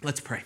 [0.00, 0.44] Let's pray.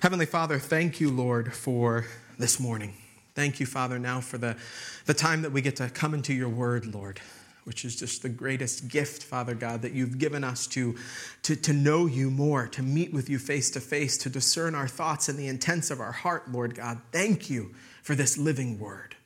[0.00, 2.04] Heavenly Father, thank you, Lord, for
[2.38, 2.92] this morning.
[3.34, 4.58] Thank you, Father, now for the,
[5.06, 7.18] the time that we get to come into your word, Lord,
[7.64, 10.96] which is just the greatest gift, Father God, that you've given us to,
[11.44, 14.86] to, to know you more, to meet with you face to face, to discern our
[14.86, 17.00] thoughts and the intents of our heart, Lord God.
[17.10, 19.16] Thank you for this living word.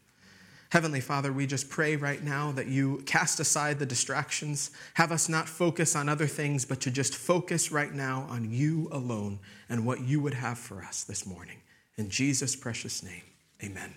[0.71, 4.71] Heavenly Father, we just pray right now that you cast aside the distractions.
[4.95, 8.89] Have us not focus on other things, but to just focus right now on you
[8.93, 9.39] alone
[9.71, 11.57] and what you would have for us this morning.
[11.97, 13.23] In Jesus' precious name,
[13.65, 13.95] amen.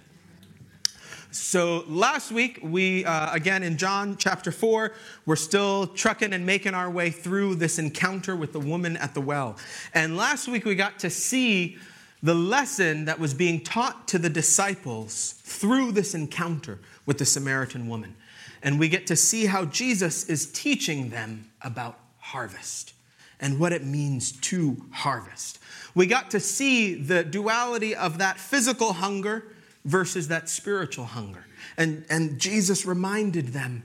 [1.31, 4.93] So last week, we, uh, again in John chapter 4,
[5.25, 9.21] we're still trucking and making our way through this encounter with the woman at the
[9.21, 9.57] well.
[9.93, 11.77] And last week, we got to see
[12.23, 17.87] the lesson that was being taught to the disciples through this encounter with the Samaritan
[17.87, 18.15] woman.
[18.63, 22.93] And we get to see how Jesus is teaching them about harvest
[23.39, 25.57] and what it means to harvest.
[25.95, 29.45] We got to see the duality of that physical hunger
[29.83, 31.45] versus that spiritual hunger.
[31.75, 33.83] And, and Jesus reminded them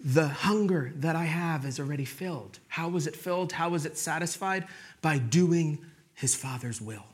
[0.00, 2.58] the hunger that I have is already filled.
[2.68, 3.52] How was it filled?
[3.52, 4.66] How was it satisfied?
[5.02, 5.78] By doing
[6.14, 7.04] his Father's will.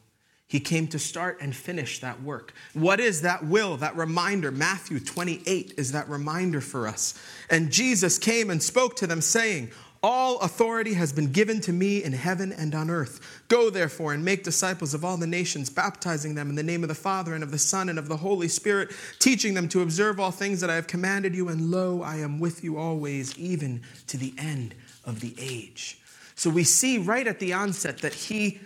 [0.49, 2.55] He came to start and finish that work.
[2.73, 4.53] What is that will, that reminder?
[4.53, 7.21] Matthew 28 is that reminder for us.
[7.51, 9.73] And Jesus came and spoke to them, saying,
[10.05, 13.43] All authority has been given to me in heaven and on earth.
[13.49, 16.89] Go therefore and make disciples of all the nations, baptizing them in the name of
[16.89, 20.21] the Father and of the Son and of the Holy Spirit, teaching them to observe
[20.21, 21.49] all things that I have commanded you.
[21.49, 25.99] And lo, I am with you always, even to the end of the age.
[26.37, 28.61] So we see right at the onset that he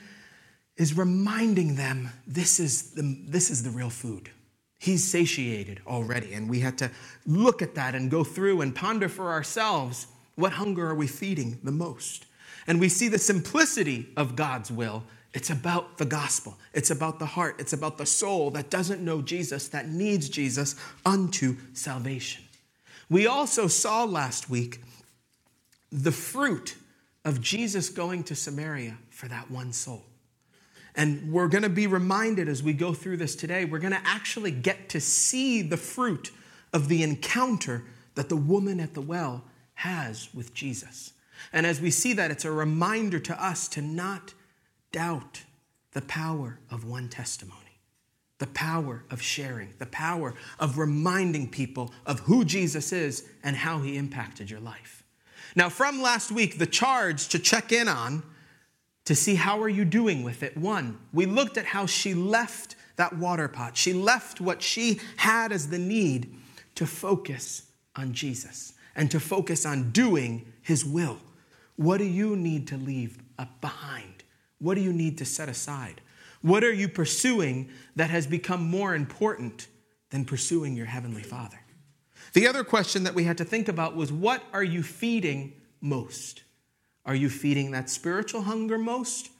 [0.80, 4.30] is reminding them this is the, this is the real food.
[4.78, 6.90] He's satiated already, and we had to
[7.26, 10.06] look at that and go through and ponder for ourselves
[10.36, 12.24] what hunger are we feeding the most?
[12.66, 15.04] And we see the simplicity of God's will.
[15.34, 19.20] It's about the gospel, it's about the heart, it's about the soul that doesn't know
[19.20, 22.42] Jesus, that needs Jesus unto salvation.
[23.10, 24.80] We also saw last week
[25.92, 26.74] the fruit
[27.26, 30.06] of Jesus going to Samaria for that one soul.
[30.96, 34.02] And we're going to be reminded as we go through this today, we're going to
[34.04, 36.30] actually get to see the fruit
[36.72, 37.84] of the encounter
[38.14, 41.12] that the woman at the well has with Jesus.
[41.52, 44.34] And as we see that, it's a reminder to us to not
[44.92, 45.42] doubt
[45.92, 47.80] the power of one testimony,
[48.38, 53.78] the power of sharing, the power of reminding people of who Jesus is and how
[53.80, 55.02] he impacted your life.
[55.56, 58.22] Now, from last week, the charge to check in on
[59.10, 60.56] to see how are you doing with it.
[60.56, 63.76] One, we looked at how she left that water pot.
[63.76, 66.32] She left what she had as the need
[66.76, 71.18] to focus on Jesus and to focus on doing his will.
[71.74, 73.18] What do you need to leave
[73.60, 74.22] behind?
[74.60, 76.00] What do you need to set aside?
[76.40, 79.66] What are you pursuing that has become more important
[80.10, 81.58] than pursuing your heavenly Father?
[82.32, 86.44] The other question that we had to think about was what are you feeding most?
[87.10, 89.30] Are you feeding that spiritual hunger most?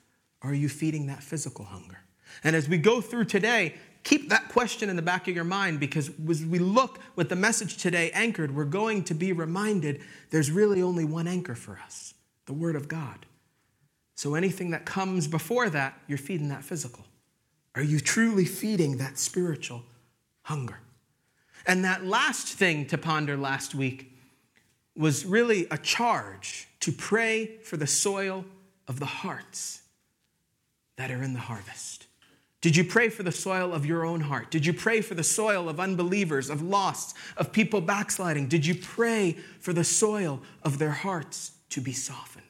[0.43, 2.01] Or are you feeding that physical hunger?
[2.43, 5.79] And as we go through today, keep that question in the back of your mind
[5.79, 10.01] because as we look with the message today anchored, we're going to be reminded
[10.31, 12.13] there's really only one anchor for us
[12.47, 13.25] the Word of God.
[14.17, 17.05] So anything that comes before that, you're feeding that physical.
[17.77, 19.85] Are you truly feeding that spiritual
[20.43, 20.81] hunger?
[21.69, 24.13] And that last thing to ponder last week
[24.97, 28.45] was really a charge to pray for the soil
[28.89, 29.83] of the hearts
[30.97, 32.07] that are in the harvest.
[32.61, 34.51] Did you pray for the soil of your own heart?
[34.51, 38.49] Did you pray for the soil of unbelievers, of lost, of people backsliding?
[38.49, 42.45] Did you pray for the soil of their hearts to be softened?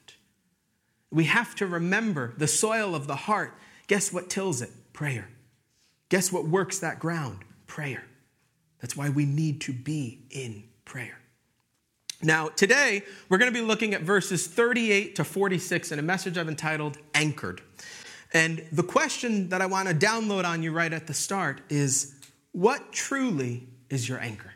[1.12, 3.54] We have to remember the soil of the heart.
[3.86, 4.70] Guess what tills it?
[4.92, 5.28] Prayer.
[6.08, 7.38] Guess what works that ground?
[7.68, 8.04] Prayer.
[8.80, 11.19] That's why we need to be in prayer.
[12.22, 16.36] Now, today, we're going to be looking at verses 38 to 46 in a message
[16.36, 17.62] I've entitled Anchored.
[18.34, 22.14] And the question that I want to download on you right at the start is
[22.52, 24.52] what truly is your anchor?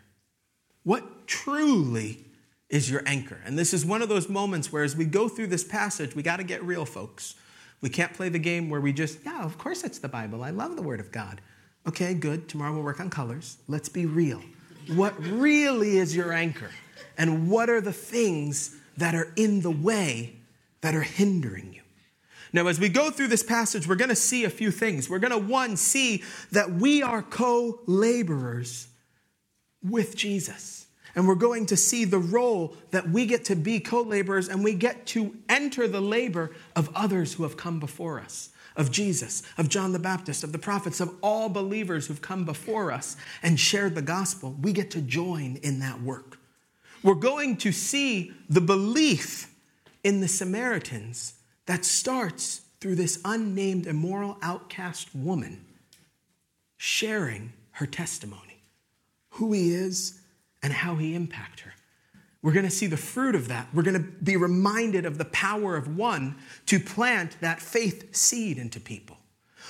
[0.83, 2.27] What truly
[2.69, 3.41] is your anchor?
[3.47, 6.23] And this is one of those moments where, as we go through this passage, we
[6.23, 7.35] got to get real, folks.
[7.81, 10.45] We can't play the game where we just, yeah, of course it's the Bible.
[10.45, 11.41] I love the Word of God.
[11.89, 12.47] Okay, good.
[12.47, 13.57] Tomorrow we'll work on colors.
[13.69, 14.43] Let's be real.
[14.89, 16.71] What really is your anchor?
[17.17, 20.37] And what are the things that are in the way
[20.81, 21.81] that are hindering you.
[22.53, 25.11] Now, as we go through this passage, we're going to see a few things.
[25.11, 26.23] We're going to, one, see
[26.53, 28.87] that we are co laborers
[29.83, 30.87] with Jesus.
[31.17, 34.63] And we're going to see the role that we get to be co laborers and
[34.63, 39.43] we get to enter the labor of others who have come before us of Jesus,
[39.57, 43.59] of John the Baptist, of the prophets, of all believers who've come before us and
[43.59, 44.57] shared the gospel.
[44.61, 46.39] We get to join in that work.
[47.05, 49.55] We're going to see the belief
[50.03, 51.35] in the Samaritans
[51.67, 55.67] that starts through this unnamed immoral outcast woman
[56.79, 58.63] sharing her testimony,
[59.33, 60.19] who he is
[60.63, 61.75] and how he impacted her.
[62.41, 63.69] We're going to see the fruit of that.
[63.75, 66.37] We're going to be reminded of the power of one
[66.67, 69.19] to plant that faith seed into people.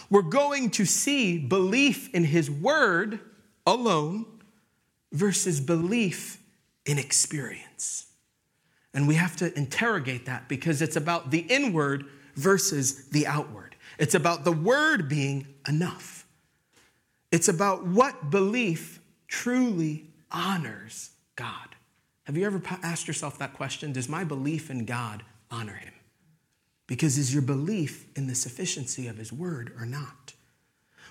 [0.09, 3.19] We're going to see belief in his word
[3.67, 4.27] alone
[5.13, 6.41] versus belief
[6.87, 8.07] in experience.
[8.93, 13.75] And we have to interrogate that because it's about the inward versus the outward.
[13.99, 16.27] It's about the word being enough.
[17.33, 21.75] It's about what belief truly honors God.
[22.25, 23.93] Have you ever asked yourself that question?
[23.93, 25.93] Does my belief in God honor him?
[26.87, 30.35] Because is your belief in the sufficiency of his word or not?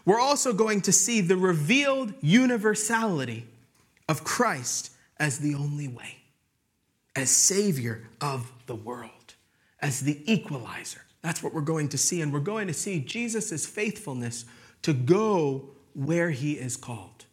[0.05, 3.45] We're also going to see the revealed universality
[4.07, 4.91] of Christ
[5.23, 6.17] as the only way,
[7.15, 9.35] as Savior of the world,
[9.81, 10.99] as the equalizer.
[11.21, 12.19] That's what we're going to see.
[12.19, 14.43] And we're going to see Jesus' faithfulness
[14.81, 17.23] to go where he is called.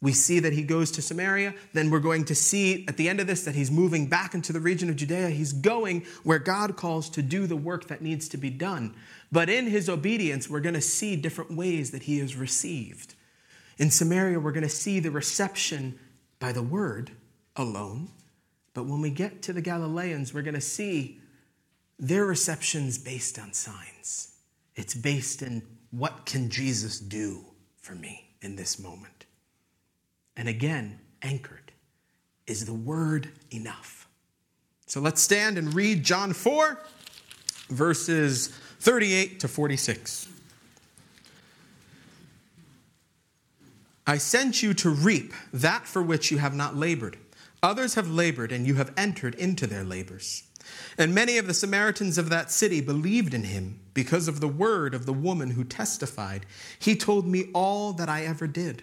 [0.00, 1.54] We see that he goes to Samaria.
[1.72, 4.52] Then we're going to see at the end of this that he's moving back into
[4.52, 5.30] the region of Judea.
[5.30, 8.94] He's going where God calls to do the work that needs to be done.
[9.32, 13.16] But in his obedience, we're going to see different ways that he is received.
[13.78, 15.98] In Samaria, we're going to see the reception
[16.38, 17.10] by the word
[17.56, 18.08] alone.
[18.74, 21.20] But when we get to the Galileans, we're going to see
[21.98, 24.34] their receptions based on signs.
[24.74, 27.44] It's based in what can Jesus do
[27.76, 29.26] for me in this moment?
[30.36, 31.72] and again anchored.
[32.46, 34.08] Is the word enough?
[34.86, 36.78] So let's stand and read John 4,
[37.68, 38.48] verses
[38.80, 40.28] 38 to 46.
[44.06, 47.16] I sent you to reap that for which you have not labored.
[47.62, 50.42] Others have labored, and you have entered into their labors.
[50.98, 54.94] And many of the Samaritans of that city believed in him because of the word
[54.94, 56.46] of the woman who testified,
[56.78, 58.82] He told me all that I ever did.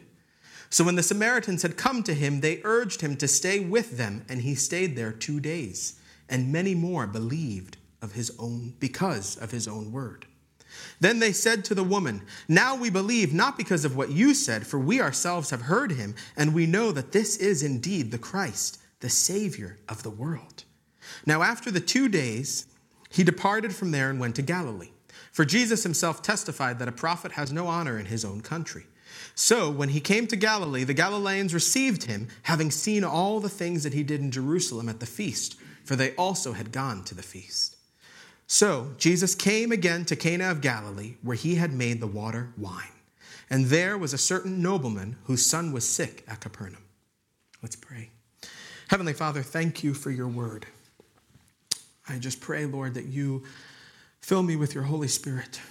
[0.70, 4.24] So when the Samaritans had come to him, they urged him to stay with them,
[4.30, 6.00] and he stayed there two days.
[6.30, 10.28] And many more believed of his own because of his own word.
[11.00, 14.68] Then they said to the woman, Now we believe not because of what you said,
[14.68, 18.80] for we ourselves have heard him, and we know that this is indeed the Christ,
[19.00, 20.64] the Savior of the world.
[21.26, 22.68] Now after the two days,
[23.10, 24.92] he departed from there and went to Galilee.
[25.32, 28.86] For Jesus himself testified that a prophet has no honor in his own country.
[29.36, 33.84] So, when he came to Galilee, the Galileans received him, having seen all the things
[33.84, 37.24] that he did in Jerusalem at the feast, for they also had gone to the
[37.24, 37.76] feast.
[38.52, 42.92] So, Jesus came again to Cana of Galilee, where he had made the water wine.
[43.50, 46.84] And there was a certain nobleman whose son was sick at Capernaum.
[47.62, 48.10] Let's pray.
[48.90, 50.66] Heavenly Father, thank you for your word.
[52.08, 53.44] I just pray, Lord, that you
[54.20, 55.62] fill me with your Holy Spirit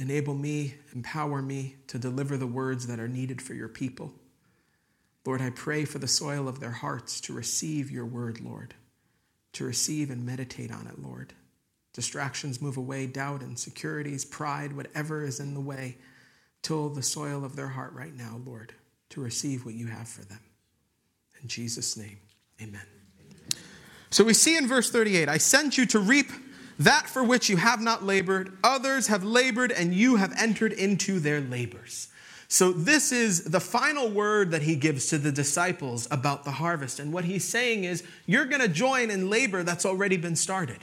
[0.00, 4.14] Enable me, empower me to deliver the words that are needed for your people.
[5.26, 8.74] Lord, I pray for the soil of their hearts to receive your word, Lord,
[9.52, 11.34] to receive and meditate on it, Lord.
[11.92, 15.98] Distractions move away, doubt, insecurities, pride, whatever is in the way,
[16.62, 18.74] till the soil of their heart right now, Lord,
[19.10, 20.40] to receive what you have for them.
[21.42, 22.18] In Jesus' name,
[22.62, 22.82] amen.
[24.10, 26.30] So we see in verse 38 I sent you to reap
[26.78, 31.20] that for which you have not labored, others have labored, and you have entered into
[31.20, 32.08] their labors.
[32.48, 36.98] So, this is the final word that he gives to the disciples about the harvest.
[36.98, 40.78] And what he's saying is, you're going to join in labor that's already been started.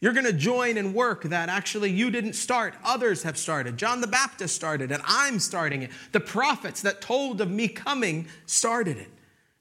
[0.00, 3.76] You're going to join in work that actually you didn't start, others have started.
[3.76, 5.90] John the Baptist started it, I'm starting it.
[6.12, 9.10] The prophets that told of me coming started it.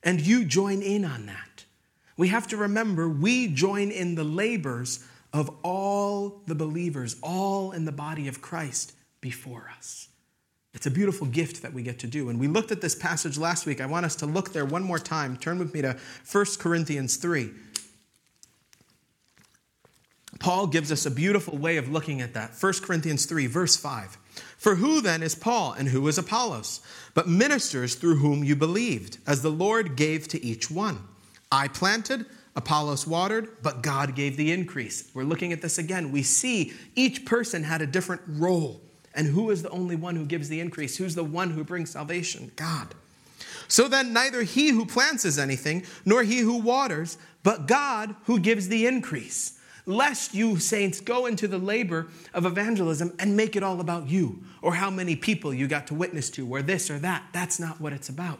[0.03, 1.65] And you join in on that.
[2.17, 5.03] We have to remember we join in the labors
[5.33, 10.07] of all the believers, all in the body of Christ before us.
[10.73, 12.29] It's a beautiful gift that we get to do.
[12.29, 13.81] And we looked at this passage last week.
[13.81, 15.35] I want us to look there one more time.
[15.35, 15.97] Turn with me to
[16.31, 17.49] 1 Corinthians 3.
[20.39, 22.51] Paul gives us a beautiful way of looking at that.
[22.59, 24.17] 1 Corinthians 3, verse 5.
[24.57, 26.81] For who then is Paul and who is Apollos?
[27.13, 30.99] But ministers through whom you believed, as the Lord gave to each one.
[31.51, 32.25] I planted,
[32.55, 35.09] Apollos watered, but God gave the increase.
[35.13, 36.11] We're looking at this again.
[36.11, 38.81] We see each person had a different role.
[39.13, 40.97] And who is the only one who gives the increase?
[40.97, 42.51] Who's the one who brings salvation?
[42.55, 42.93] God.
[43.67, 48.39] So then, neither he who plants is anything, nor he who waters, but God who
[48.39, 49.56] gives the increase.
[49.87, 54.43] Lest you, saints, go into the labor of evangelism and make it all about you,
[54.61, 57.23] or how many people you got to witness to, or this or that.
[57.31, 58.39] That's not what it's about.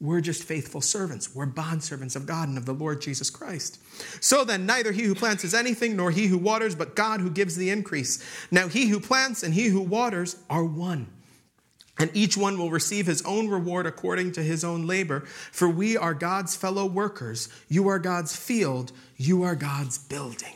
[0.00, 1.34] We're just faithful servants.
[1.34, 3.80] We're bondservants of God and of the Lord Jesus Christ.
[4.20, 7.30] So then, neither he who plants is anything, nor he who waters, but God who
[7.30, 8.22] gives the increase.
[8.52, 11.08] Now, he who plants and he who waters are one.
[11.98, 15.20] And each one will receive his own reward according to his own labor.
[15.20, 17.48] For we are God's fellow workers.
[17.68, 18.92] You are God's field.
[19.16, 20.52] You are God's building.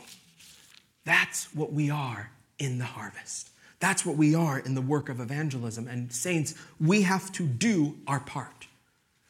[1.05, 3.49] That's what we are in the harvest.
[3.79, 5.87] That's what we are in the work of evangelism.
[5.87, 8.67] And, saints, we have to do our part.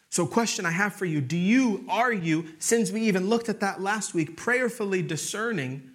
[0.09, 3.61] So, question I have for you do you, are you, since we even looked at
[3.61, 5.89] that last week, prayerfully discerning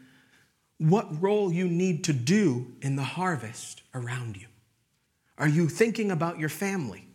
[0.79, 4.47] what role you need to do in the harvest around you?
[5.37, 7.07] Are you thinking about your family,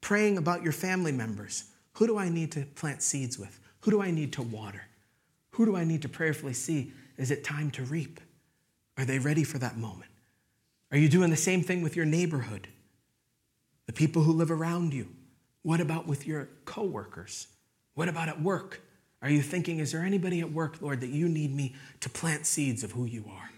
[0.00, 1.64] praying about your family members?
[1.94, 3.60] Who do I need to plant seeds with?
[3.80, 4.82] Who do I need to water?
[5.52, 6.92] Who do I need to prayerfully see?
[7.18, 8.20] Is it time to reap?
[8.96, 10.10] Are they ready for that moment?
[10.90, 12.68] Are you doing the same thing with your neighborhood?
[13.86, 15.08] The people who live around you?
[15.62, 17.48] What about with your coworkers?
[17.94, 18.80] What about at work?
[19.20, 22.46] Are you thinking, is there anybody at work, Lord, that you need me to plant
[22.46, 23.50] seeds of who you are?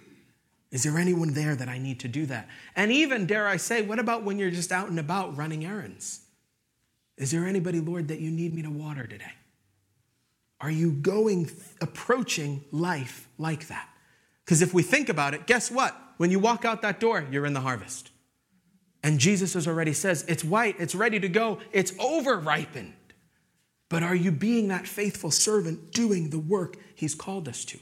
[0.70, 2.48] Is there anyone there that I need to do that?
[2.76, 6.20] And even, dare I say, what about when you're just out and about running errands?
[7.18, 9.32] Is there anybody, Lord, that you need me to water today?
[10.60, 11.50] Are you going,
[11.80, 13.88] approaching life like that?
[14.44, 15.96] Because if we think about it, guess what?
[16.18, 18.10] When you walk out that door, you're in the harvest.
[19.02, 22.92] And Jesus has already says, it's white, it's ready to go, it's over ripened.
[23.88, 27.78] But are you being that faithful servant doing the work he's called us to?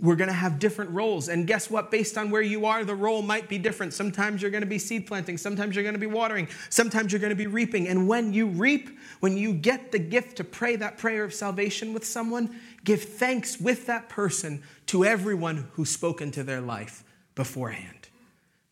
[0.00, 1.28] We're going to have different roles.
[1.28, 1.90] And guess what?
[1.90, 3.94] Based on where you are, the role might be different.
[3.94, 7.20] Sometimes you're going to be seed planting, sometimes you're going to be watering, sometimes you're
[7.20, 7.86] going to be reaping.
[7.86, 11.94] And when you reap, when you get the gift to pray that prayer of salvation
[11.94, 18.08] with someone, give thanks with that person to everyone who's spoken to their life beforehand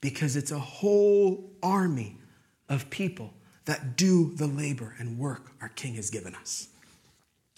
[0.01, 2.19] because it's a whole army
[2.69, 3.33] of people
[3.65, 6.69] that do the labor and work our King has given us.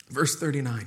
[0.09, 0.87] Verse 39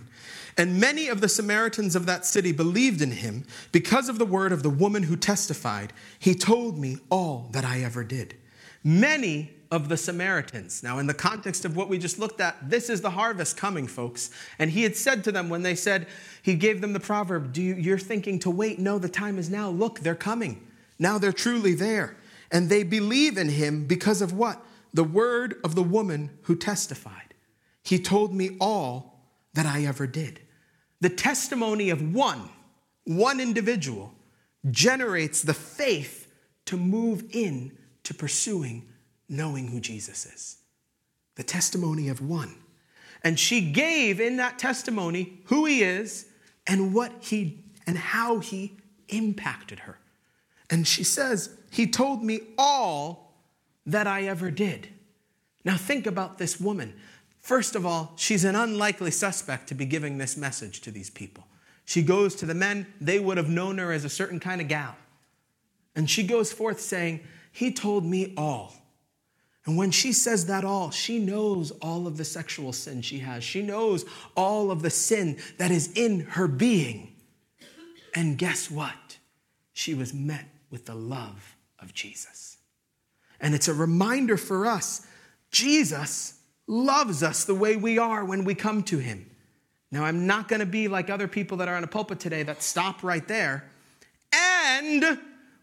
[0.58, 4.52] And many of the Samaritans of that city believed in him because of the word
[4.52, 8.36] of the woman who testified, He told me all that I ever did.
[8.84, 10.82] Many of the Samaritans.
[10.82, 13.88] Now, in the context of what we just looked at, this is the harvest coming,
[13.88, 14.30] folks.
[14.60, 16.08] And he had said to them when they said,
[16.42, 18.80] He gave them the proverb, Do you, You're thinking to wait?
[18.80, 19.70] No, the time is now.
[19.70, 20.66] Look, they're coming.
[21.00, 22.16] Now they're truly there.
[22.52, 24.64] And they believe in him because of what?
[24.94, 27.27] The word of the woman who testified.
[27.88, 30.42] He told me all that I ever did.
[31.00, 32.50] The testimony of one,
[33.06, 34.14] one individual,
[34.70, 36.30] generates the faith
[36.66, 38.90] to move in to pursuing
[39.30, 40.58] knowing who Jesus is.
[41.36, 42.56] The testimony of one.
[43.24, 46.26] And she gave in that testimony who he is
[46.68, 48.76] and what he and how he
[49.08, 49.98] impacted her.
[50.70, 53.34] And she says, He told me all
[53.86, 54.90] that I ever did.
[55.64, 56.94] Now, think about this woman.
[57.48, 61.46] First of all, she's an unlikely suspect to be giving this message to these people.
[61.86, 64.68] She goes to the men, they would have known her as a certain kind of
[64.68, 64.98] gal.
[65.96, 67.22] And she goes forth saying,
[67.54, 68.74] He told me all.
[69.66, 73.46] And when she says that all, she knows all of the sexual sin she has.
[73.46, 74.04] She knows
[74.36, 77.16] all of the sin that is in her being.
[78.14, 79.20] And guess what?
[79.72, 82.58] She was met with the love of Jesus.
[83.40, 85.08] And it's a reminder for us
[85.50, 86.37] Jesus
[86.68, 89.30] loves us the way we are when we come to him.
[89.90, 92.44] Now, I'm not going to be like other people that are on a pulpit today
[92.44, 93.64] that stop right there.
[94.34, 95.18] And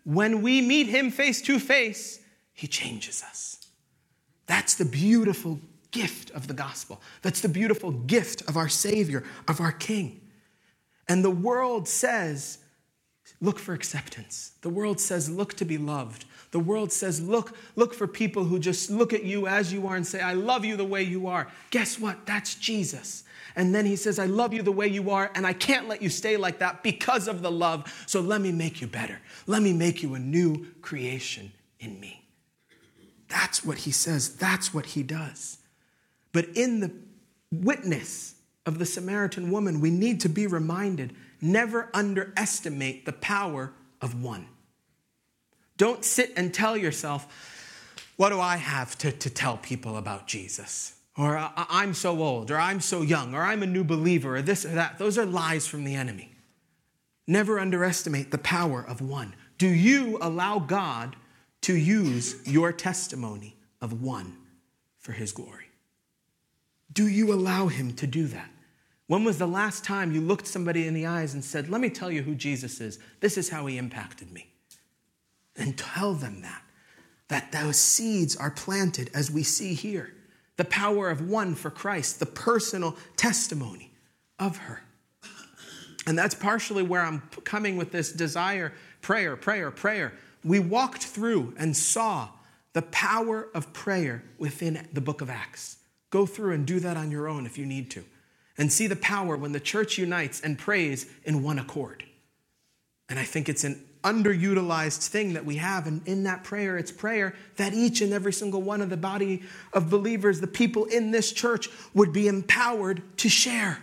[0.05, 2.21] when we meet him face to face,
[2.55, 3.59] he changes us.
[4.47, 7.01] That's the beautiful gift of the gospel.
[7.23, 10.21] That's the beautiful gift of our Savior, of our King.
[11.07, 12.59] And the world says
[13.45, 14.53] Look for acceptance.
[14.63, 16.25] The world says, look to be loved.
[16.53, 19.97] The world says, look, look for people who just look at you as you are
[19.97, 21.49] and say, I love you the way you are.
[21.69, 22.25] Guess what?
[22.25, 23.23] That's Jesus.
[23.55, 26.01] And then he says, I love you the way you are, and I can't let
[26.01, 27.93] you stay like that because of the love.
[28.07, 29.21] So let me make you better.
[29.47, 32.25] Let me make you a new creation in me.
[33.29, 34.37] That's what he says.
[34.37, 35.59] That's what he does.
[36.33, 36.93] But in the
[37.53, 44.23] witness of the Samaritan woman, we need to be reminded never underestimate the power of
[44.23, 44.47] one.
[45.77, 47.27] Don't sit and tell yourself,
[48.17, 50.95] what do I have to, to tell people about Jesus?
[51.17, 54.43] Or uh, I'm so old, or I'm so young, or I'm a new believer, or
[54.43, 54.99] this or that.
[54.99, 56.33] Those are lies from the enemy.
[57.27, 59.35] Never underestimate the power of one.
[59.59, 61.17] Do you allow God
[61.63, 64.37] to use your testimony of one
[64.99, 65.67] for his glory?
[66.93, 68.51] Do you allow him to do that?
[69.07, 71.91] When was the last time you looked somebody in the eyes and said, Let me
[71.91, 72.99] tell you who Jesus is?
[73.21, 74.49] This is how he impacted me.
[75.57, 76.63] And tell them that,
[77.29, 80.15] that those seeds are planted as we see here.
[80.57, 83.93] The power of one for Christ, the personal testimony
[84.39, 84.83] of her.
[86.07, 90.13] And that's partially where I'm coming with this desire prayer, prayer, prayer.
[90.43, 92.29] We walked through and saw
[92.73, 95.79] the power of prayer within the book of Acts.
[96.11, 98.05] Go through and do that on your own if you need to.
[98.57, 102.05] And see the power when the church unites and prays in one accord.
[103.09, 105.87] And I think it's an underutilized thing that we have.
[105.87, 109.43] And in that prayer, it's prayer that each and every single one of the body
[109.73, 113.83] of believers, the people in this church, would be empowered to share.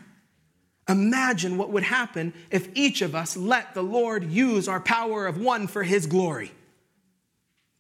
[0.87, 5.37] Imagine what would happen if each of us let the Lord use our power of
[5.37, 6.51] one for his glory.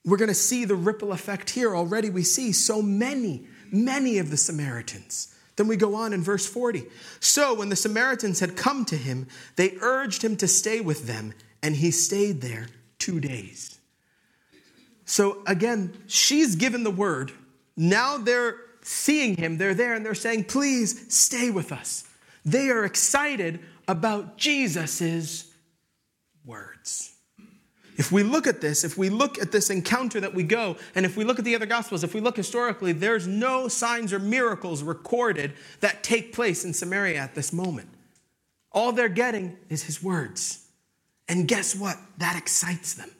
[0.03, 1.75] We're going to see the ripple effect here.
[1.75, 5.35] Already we see so many, many of the Samaritans.
[5.61, 6.85] Then we go on in verse 40.
[7.19, 9.27] So when the Samaritans had come to him,
[9.57, 12.65] they urged him to stay with them, and he stayed there
[12.97, 13.77] two days.
[15.05, 17.31] So again, she's given the word.
[17.77, 22.05] Now they're seeing him, they're there, and they're saying, Please stay with us.
[22.43, 25.47] They are excited about Jesus'
[26.43, 27.10] words.
[28.01, 31.05] If we look at this, if we look at this encounter that we go, and
[31.05, 34.17] if we look at the other gospels, if we look historically, there's no signs or
[34.17, 37.89] miracles recorded that take place in Samaria at this moment.
[38.71, 40.65] All they're getting is his words.
[41.27, 41.95] And guess what?
[42.17, 43.11] That excites them.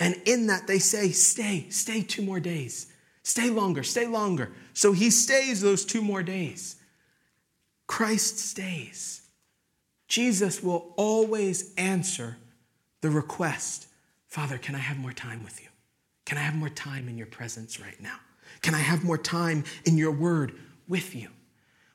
[0.00, 2.92] And in that, they say, Stay, stay two more days.
[3.22, 4.50] Stay longer, stay longer.
[4.72, 6.74] So he stays those two more days.
[7.86, 9.22] Christ stays.
[10.08, 12.38] Jesus will always answer
[13.02, 13.86] the request
[14.30, 15.68] Father, can I have more time with you?
[16.24, 18.16] Can I have more time in your presence right now?
[18.62, 20.54] Can I have more time in your word
[20.86, 21.28] with you?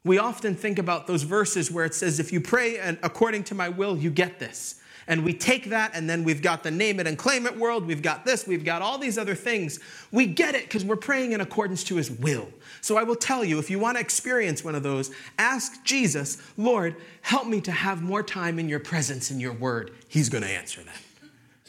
[0.03, 3.69] We often think about those verses where it says, If you pray according to my
[3.69, 4.81] will, you get this.
[5.07, 7.85] And we take that, and then we've got the name it and claim it world.
[7.85, 9.79] We've got this, we've got all these other things.
[10.11, 12.49] We get it because we're praying in accordance to his will.
[12.81, 16.41] So I will tell you if you want to experience one of those, ask Jesus,
[16.57, 19.91] Lord, help me to have more time in your presence in your word.
[20.09, 21.04] He's going to answer that.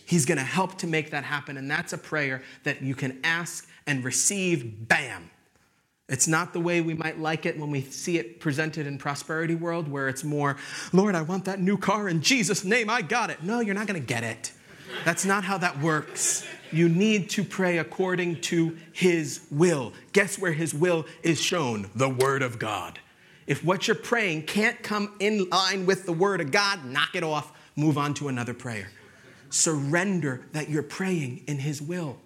[0.06, 1.56] He's going to help to make that happen.
[1.56, 5.30] And that's a prayer that you can ask and receive, bam,
[6.08, 9.56] it's not the way we might like it when we see it presented in prosperity
[9.56, 10.56] world where it's more,
[10.92, 13.42] Lord, I want that new car in Jesus' name, I got it.
[13.42, 14.52] No, you're not going to get it.
[15.04, 16.46] That's not how that works.
[16.70, 19.92] You need to pray according to his will.
[20.12, 21.90] Guess where his will is shown?
[21.96, 23.00] The word of God.
[23.48, 27.24] If what you're praying can't come in line with the word of God, knock it
[27.24, 28.88] off, move on to another prayer.
[29.50, 32.18] Surrender that you're praying in his will.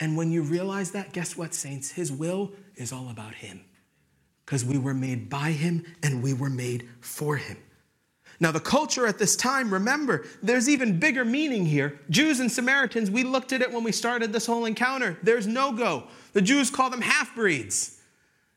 [0.00, 1.92] And when you realize that, guess what, saints?
[1.92, 3.60] His will is all about Him.
[4.44, 7.58] Because we were made by Him and we were made for Him.
[8.42, 12.00] Now, the culture at this time, remember, there's even bigger meaning here.
[12.08, 15.18] Jews and Samaritans, we looked at it when we started this whole encounter.
[15.22, 16.04] There's no go.
[16.32, 18.00] The Jews call them half breeds.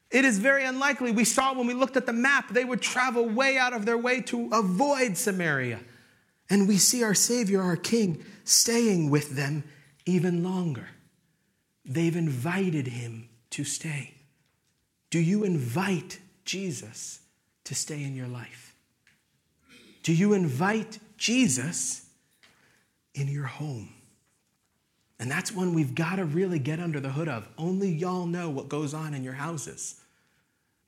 [0.10, 1.12] It is very unlikely.
[1.12, 3.98] We saw when we looked at the map, they would travel way out of their
[3.98, 5.82] way to avoid Samaria.
[6.54, 9.64] And we see our Savior, our King, staying with them
[10.06, 10.88] even longer.
[11.84, 14.14] They've invited him to stay.
[15.10, 17.22] Do you invite Jesus
[17.64, 18.76] to stay in your life?
[20.04, 22.08] Do you invite Jesus
[23.16, 23.90] in your home?
[25.20, 27.50] And that's one we've got to really get under the hood of.
[27.58, 30.00] Only y'all know what goes on in your houses.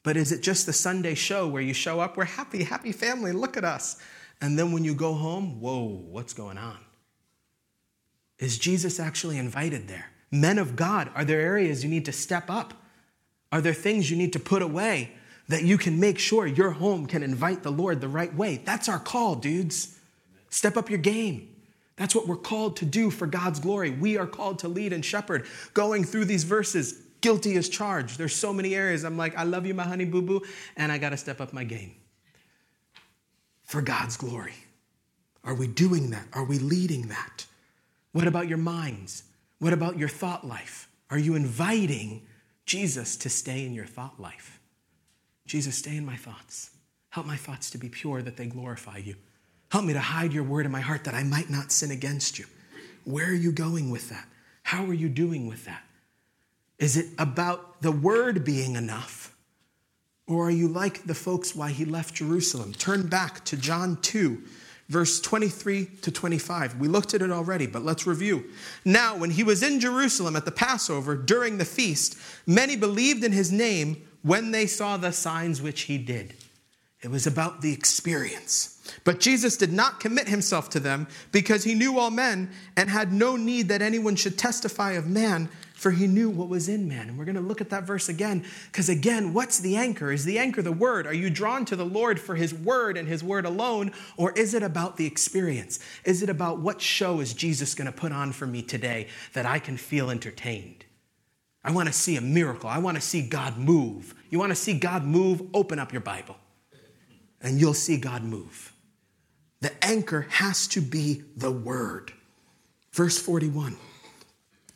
[0.03, 3.31] But is it just the Sunday show where you show up, we're happy, happy family,
[3.31, 3.99] look at us.
[4.41, 6.77] And then when you go home, whoa, what's going on?
[8.37, 10.11] Is Jesus actually invited there?
[10.31, 12.73] Men of God, are there areas you need to step up?
[13.51, 15.11] Are there things you need to put away
[15.47, 18.57] that you can make sure your home can invite the Lord the right way?
[18.57, 19.97] That's our call, dudes.
[20.49, 21.55] Step up your game.
[21.95, 23.91] That's what we're called to do for God's glory.
[23.91, 25.45] We are called to lead and shepherd.
[25.73, 28.17] Going through these verses, guilty as charged.
[28.17, 30.41] There's so many areas I'm like, I love you, my honey boo boo,
[30.75, 31.95] and I got to step up my game
[33.65, 34.53] for God's glory.
[35.43, 36.27] Are we doing that?
[36.33, 37.45] Are we leading that?
[38.13, 39.23] What about your minds?
[39.59, 40.89] What about your thought life?
[41.09, 42.21] Are you inviting
[42.65, 44.59] Jesus to stay in your thought life?
[45.45, 46.71] Jesus, stay in my thoughts.
[47.09, 49.15] Help my thoughts to be pure that they glorify you.
[49.71, 52.39] Help me to hide your word in my heart that I might not sin against
[52.39, 52.45] you.
[53.03, 54.27] Where are you going with that?
[54.63, 55.83] How are you doing with that?
[56.79, 59.34] Is it about the word being enough?
[60.27, 62.73] Or are you like the folks why he left Jerusalem?
[62.73, 64.41] Turn back to John 2,
[64.89, 66.79] verse 23 to 25.
[66.79, 68.45] We looked at it already, but let's review.
[68.83, 73.31] Now, when he was in Jerusalem at the Passover during the feast, many believed in
[73.31, 76.33] his name when they saw the signs which he did.
[77.03, 78.71] It was about the experience.
[79.03, 83.13] But Jesus did not commit himself to them because he knew all men and had
[83.13, 87.09] no need that anyone should testify of man, for he knew what was in man.
[87.09, 90.11] And we're going to look at that verse again because, again, what's the anchor?
[90.11, 91.05] Is the anchor the word?
[91.05, 93.91] Are you drawn to the Lord for his word and his word alone?
[94.17, 95.79] Or is it about the experience?
[96.05, 99.45] Is it about what show is Jesus going to put on for me today that
[99.45, 100.85] I can feel entertained?
[101.63, 102.69] I want to see a miracle.
[102.69, 104.15] I want to see God move.
[104.29, 105.41] You want to see God move?
[105.53, 106.37] Open up your Bible
[107.41, 108.73] and you'll see God move.
[109.61, 112.13] The anchor has to be the word.
[112.91, 113.75] Verse 41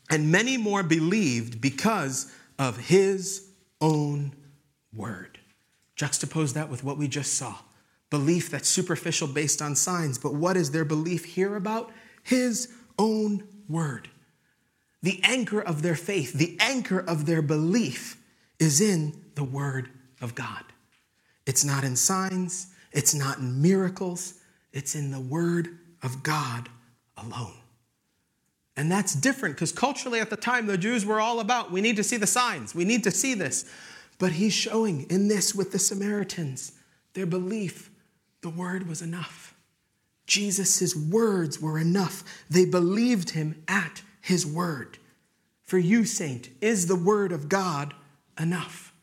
[0.09, 4.33] And many more believed because of his own
[4.93, 5.39] word.
[5.95, 7.55] Juxtapose that with what we just saw
[8.09, 11.91] belief that's superficial based on signs, but what is their belief here about?
[12.23, 14.09] His own word.
[15.03, 18.17] The anchor of their faith, the anchor of their belief
[18.57, 19.91] is in the word
[20.21, 20.63] of God.
[21.45, 24.35] It's not in signs, it's not in miracles,
[24.71, 26.69] it's in the Word of God
[27.17, 27.58] alone.
[28.79, 31.97] And that's different because culturally at the time, the Jews were all about we need
[31.97, 33.69] to see the signs, we need to see this.
[34.19, 36.71] But he's showing in this with the Samaritans
[37.13, 37.91] their belief
[38.39, 39.53] the Word was enough.
[40.27, 42.23] Jesus' words were enough.
[42.49, 44.97] They believed him at his word.
[45.65, 47.93] For you, saint, is the Word of God
[48.39, 48.93] enough?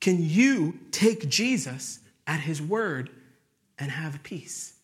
[0.00, 3.10] Can you take Jesus at his word
[3.78, 4.78] and have peace?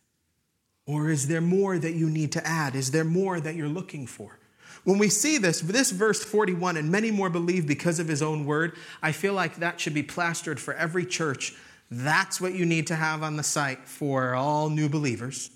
[0.89, 2.75] Or is there more that you need to add?
[2.75, 4.39] Is there more that you're looking for?
[4.85, 8.47] When we see this, this verse 41, and many more believe because of his own
[8.47, 11.55] word, I feel like that should be plastered for every church.
[11.91, 15.51] That's what you need to have on the site for all new believers.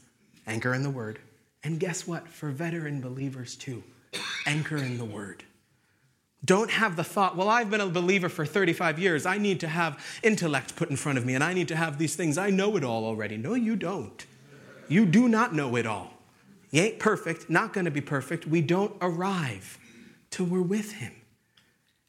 [0.47, 1.19] Anchor in the word.
[1.65, 2.29] And guess what?
[2.29, 3.83] For veteran believers too.
[4.47, 5.45] Anchor in the word.
[6.45, 9.25] Don't have the thought, well, I've been a believer for 35 years.
[9.25, 11.97] I need to have intellect put in front of me and I need to have
[11.97, 12.37] these things.
[12.37, 13.39] I know it all already.
[13.39, 14.27] No, you don't.
[14.89, 16.13] You do not know it all.
[16.71, 18.47] You ain't perfect, not going to be perfect.
[18.47, 19.79] We don't arrive
[20.31, 21.13] till we're with Him.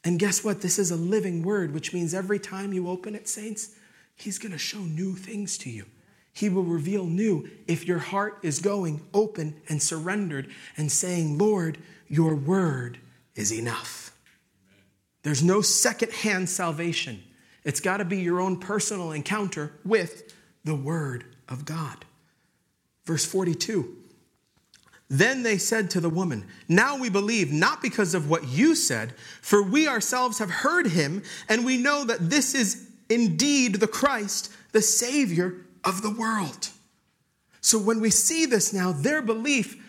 [0.04, 0.62] And guess what?
[0.62, 3.76] This is a living word, which means every time you open it, saints,
[4.16, 5.86] He's going to show new things to you.
[6.34, 11.78] He will reveal new if your heart is going open and surrendered and saying, Lord,
[12.08, 13.00] your word
[13.36, 14.12] is enough.
[15.24, 17.24] There's no secondhand salvation.
[17.64, 20.34] It's got to be your own personal encounter with
[20.64, 22.06] the Word of God.
[23.06, 23.96] Verse 42
[25.10, 29.14] Then they said to the woman, Now we believe, not because of what you said,
[29.42, 34.52] for we ourselves have heard him, and we know that this is indeed the Christ,
[34.72, 36.70] the Savior of the world.
[37.62, 39.83] So when we see this now, their belief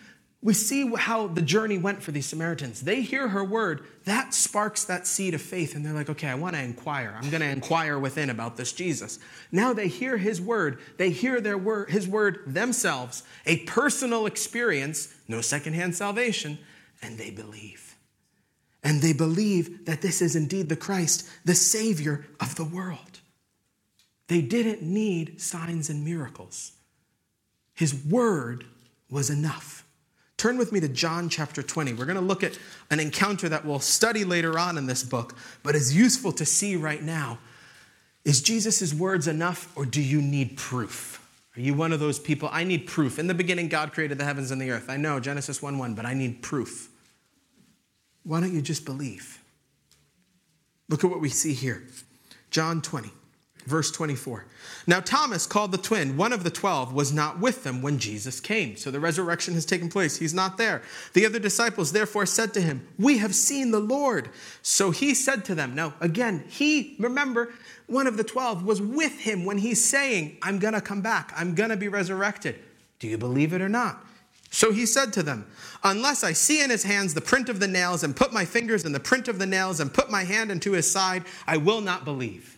[0.45, 2.81] we see how the journey went for these Samaritans.
[2.81, 6.35] They hear her word, that sparks that seed of faith, and they're like, okay, I
[6.35, 7.17] want to inquire.
[7.19, 9.17] I'm going to inquire within about this Jesus.
[9.51, 15.11] Now they hear his word, they hear their word, his word themselves, a personal experience,
[15.27, 16.59] no secondhand salvation,
[17.01, 17.95] and they believe.
[18.83, 23.19] And they believe that this is indeed the Christ, the Savior of the world.
[24.27, 26.73] They didn't need signs and miracles.
[27.73, 28.65] His word
[29.09, 29.84] was enough.
[30.37, 31.93] Turn with me to John chapter 20.
[31.93, 32.57] We're going to look at
[32.91, 36.75] an encounter that we'll study later on in this book, but is useful to see
[36.75, 37.39] right now.
[38.25, 41.21] Is Jesus' words enough, or do you need proof?
[41.55, 42.49] Are you one of those people?
[42.51, 43.17] I need proof.
[43.17, 44.89] In the beginning, God created the heavens and the earth.
[44.89, 46.89] I know, Genesis 1 1, but I need proof.
[48.23, 49.41] Why don't you just believe?
[50.89, 51.83] Look at what we see here
[52.51, 53.09] John 20.
[53.65, 54.45] Verse 24.
[54.87, 58.39] Now, Thomas, called the twin, one of the twelve, was not with them when Jesus
[58.39, 58.75] came.
[58.77, 60.17] So the resurrection has taken place.
[60.17, 60.83] He's not there.
[61.13, 64.29] The other disciples therefore said to him, We have seen the Lord.
[64.61, 67.53] So he said to them, Now, again, he, remember,
[67.87, 71.33] one of the twelve was with him when he's saying, I'm going to come back.
[71.35, 72.59] I'm going to be resurrected.
[72.99, 74.05] Do you believe it or not?
[74.51, 75.47] So he said to them,
[75.83, 78.85] Unless I see in his hands the print of the nails, and put my fingers
[78.85, 81.81] in the print of the nails, and put my hand into his side, I will
[81.81, 82.54] not believe.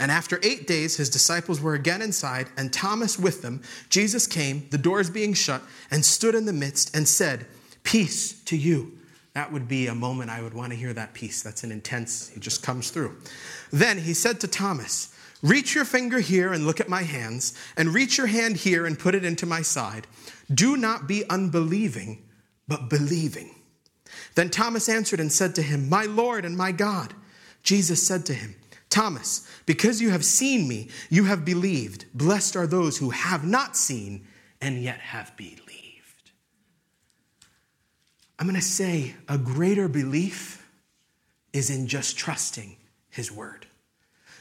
[0.00, 3.62] And after eight days, his disciples were again inside, and Thomas with them.
[3.90, 7.46] Jesus came, the doors being shut, and stood in the midst and said,
[7.82, 8.98] Peace to you.
[9.34, 11.42] That would be a moment I would want to hear that peace.
[11.42, 13.14] That's an intense, it just comes through.
[13.70, 17.92] Then he said to Thomas, Reach your finger here and look at my hands, and
[17.92, 20.06] reach your hand here and put it into my side.
[20.52, 22.26] Do not be unbelieving,
[22.66, 23.54] but believing.
[24.34, 27.12] Then Thomas answered and said to him, My Lord and my God.
[27.62, 28.54] Jesus said to him,
[28.90, 32.06] Thomas, because you have seen me, you have believed.
[32.12, 34.26] Blessed are those who have not seen
[34.60, 35.60] and yet have believed.
[38.38, 40.66] I'm going to say a greater belief
[41.52, 42.76] is in just trusting
[43.10, 43.66] his word.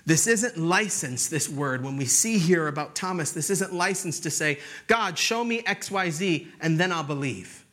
[0.05, 1.83] This isn't license, this word.
[1.83, 6.47] When we see here about Thomas, this isn't license to say, God, show me XYZ,
[6.62, 7.65] and then I'll believe.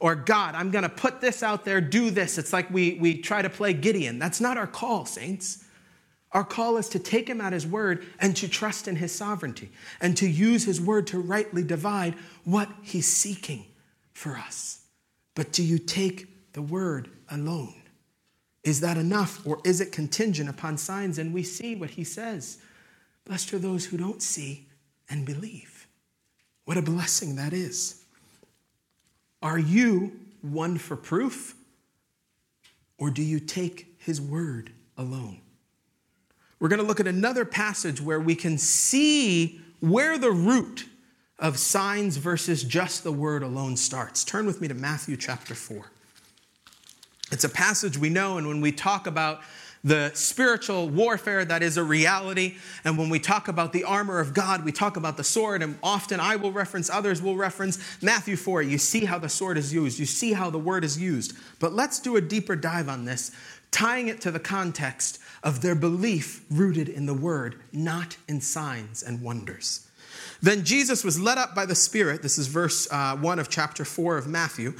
[0.00, 2.38] Or, God, I'm going to put this out there, do this.
[2.38, 4.18] It's like we, we try to play Gideon.
[4.18, 5.64] That's not our call, saints.
[6.36, 9.70] Our call is to take him at his word and to trust in his sovereignty
[10.02, 12.12] and to use his word to rightly divide
[12.44, 13.64] what he's seeking
[14.12, 14.82] for us.
[15.34, 17.80] But do you take the word alone?
[18.64, 21.16] Is that enough or is it contingent upon signs?
[21.16, 22.58] And we see what he says
[23.24, 24.66] Blessed are those who don't see
[25.08, 25.86] and believe.
[26.66, 28.04] What a blessing that is.
[29.40, 31.54] Are you one for proof
[32.98, 35.40] or do you take his word alone?
[36.58, 40.86] We're going to look at another passage where we can see where the root
[41.38, 44.24] of signs versus just the word alone starts.
[44.24, 45.84] Turn with me to Matthew chapter 4.
[47.30, 49.40] It's a passage we know, and when we talk about
[49.84, 54.32] the spiritual warfare that is a reality, and when we talk about the armor of
[54.32, 58.36] God, we talk about the sword, and often I will reference, others will reference Matthew
[58.36, 58.62] 4.
[58.62, 61.34] You see how the sword is used, you see how the word is used.
[61.60, 63.30] But let's do a deeper dive on this,
[63.70, 69.00] tying it to the context of their belief rooted in the word, not in signs
[69.00, 69.88] and wonders.
[70.42, 73.84] Then Jesus was led up by the Spirit, this is verse uh, 1 of chapter
[73.84, 74.74] 4 of Matthew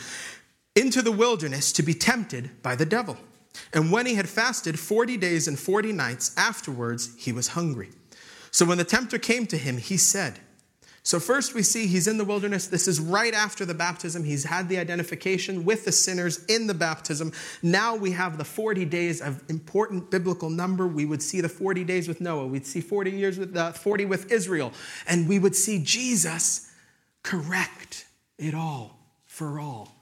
[0.74, 3.16] into the wilderness to be tempted by the devil.
[3.72, 7.90] And when he had fasted 40 days and 40 nights, afterwards he was hungry.
[8.50, 10.40] So when the tempter came to him, he said,
[11.07, 12.66] so, first we see he's in the wilderness.
[12.66, 14.25] This is right after the baptism.
[14.25, 17.31] He's had the identification with the sinners in the baptism.
[17.62, 20.88] Now we have the 40 days of important biblical number.
[20.88, 22.49] We would see the 40 days with Noah.
[22.49, 24.73] We'd see 40 years with uh, 40 with Israel.
[25.07, 26.73] And we would see Jesus
[27.23, 29.95] correct it all for all.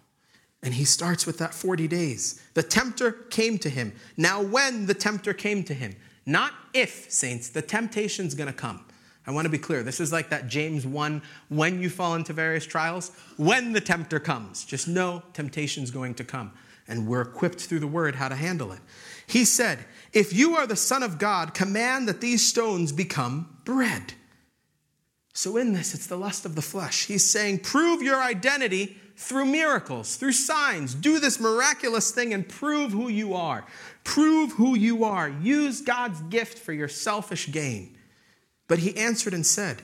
[0.63, 2.41] And he starts with that 40 days.
[2.55, 3.93] The tempter came to him.
[4.17, 8.87] Now, when the tempter came to him, not if, saints, the temptation's gonna come.
[9.27, 9.83] I wanna be clear.
[9.83, 14.21] This is like that James 1 when you fall into various trials, when the tempter
[14.21, 14.65] comes.
[14.65, 16.53] Just know temptation's going to come.
[16.87, 18.81] And we're equipped through the word how to handle it.
[19.27, 24.15] He said, If you are the Son of God, command that these stones become bread.
[25.33, 27.07] So, in this, it's the lust of the flesh.
[27.07, 30.95] He's saying, Prove your identity through miracles, through signs.
[30.95, 33.65] Do this miraculous thing and prove who you are.
[34.05, 35.29] Prove who you are.
[35.29, 37.94] Use God's gift for your selfish gain.
[38.69, 39.83] But he answered and said,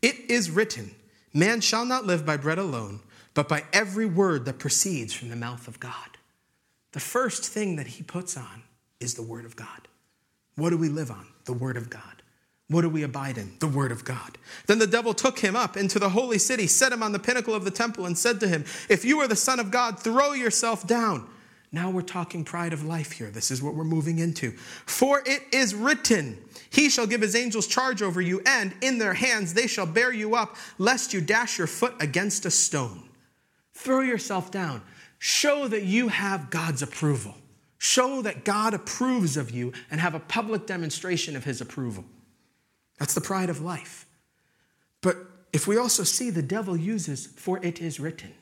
[0.00, 0.92] It is written,
[1.34, 3.00] Man shall not live by bread alone,
[3.34, 6.18] but by every word that proceeds from the mouth of God.
[6.92, 8.62] The first thing that he puts on
[9.00, 9.88] is the word of God.
[10.56, 11.26] What do we live on?
[11.46, 12.22] The word of God.
[12.68, 13.52] What do we abide in?
[13.58, 14.38] The word of God.
[14.66, 17.54] Then the devil took him up into the holy city, set him on the pinnacle
[17.54, 20.32] of the temple, and said to him, If you are the Son of God, throw
[20.32, 21.28] yourself down.
[21.74, 23.30] Now we're talking pride of life here.
[23.30, 24.52] This is what we're moving into.
[24.84, 29.14] For it is written, He shall give His angels charge over you, and in their
[29.14, 33.08] hands they shall bear you up, lest you dash your foot against a stone.
[33.72, 34.82] Throw yourself down.
[35.18, 37.36] Show that you have God's approval.
[37.78, 42.04] Show that God approves of you and have a public demonstration of His approval.
[42.98, 44.06] That's the pride of life.
[45.00, 45.16] But
[45.54, 48.34] if we also see the devil uses, for it is written,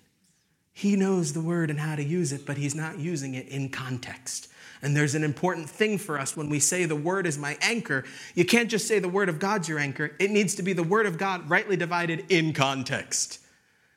[0.72, 3.68] he knows the word and how to use it, but he's not using it in
[3.68, 4.48] context.
[4.82, 8.04] And there's an important thing for us when we say the word is my anchor.
[8.34, 10.12] You can't just say the word of God's your anchor.
[10.18, 13.40] It needs to be the word of God rightly divided in context.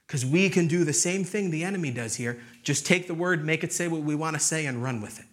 [0.05, 2.41] Because we can do the same thing the enemy does here.
[2.63, 5.19] Just take the word, make it say what we want to say, and run with
[5.19, 5.25] it.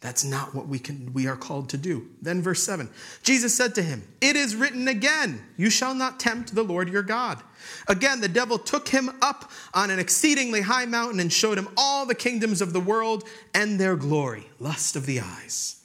[0.00, 2.08] That's not what we can we are called to do.
[2.20, 2.90] Then verse 7.
[3.22, 7.02] Jesus said to him, "It is written again, you shall not tempt the Lord your
[7.02, 7.42] God."
[7.88, 12.04] Again the devil took him up on an exceedingly high mountain and showed him all
[12.04, 15.76] the kingdoms of the world and their glory, lust of the eyes.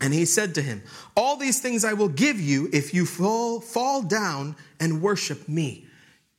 [0.00, 0.82] And he said to him,
[1.14, 5.86] "All these things I will give you if you fall fall down and worship me."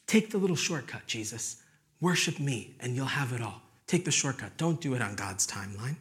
[0.07, 1.55] Take the little shortcut, Jesus.
[2.01, 3.61] Worship me and you'll have it all.
[3.87, 4.57] Take the shortcut.
[4.57, 5.95] Don't do it on God's timeline.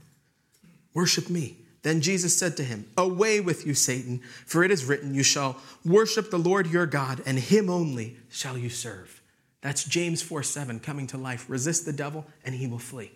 [0.94, 1.58] Worship me.
[1.82, 5.56] Then Jesus said to him, Away with you, Satan, for it is written, You shall
[5.84, 9.22] worship the Lord your God, and him only shall you serve.
[9.62, 11.48] That's James 4 7 coming to life.
[11.48, 13.12] Resist the devil, and he will flee.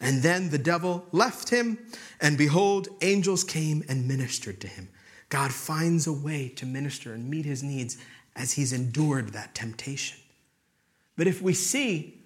[0.00, 1.78] And then the devil left him,
[2.20, 4.88] and behold, angels came and ministered to him.
[5.28, 7.96] God finds a way to minister and meet his needs
[8.36, 10.18] as he's endured that temptation.
[11.16, 12.22] But if we see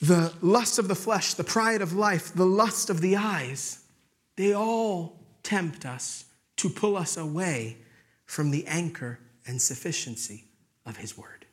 [0.00, 3.84] the lust of the flesh, the pride of life, the lust of the eyes,
[4.36, 6.24] they all tempt us
[6.56, 7.76] to pull us away
[8.24, 10.44] from the anchor and sufficiency
[10.86, 11.46] of His Word.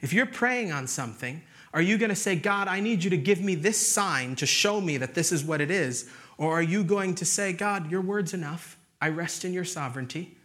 [0.00, 1.42] If you're praying on something,
[1.72, 4.46] are you going to say, God, I need you to give me this sign to
[4.46, 6.10] show me that this is what it is?
[6.38, 8.78] Or are you going to say, God, your word's enough.
[9.00, 10.36] I rest in your sovereignty.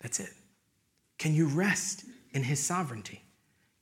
[0.00, 0.32] That's it.
[1.18, 3.21] Can you rest in his sovereignty?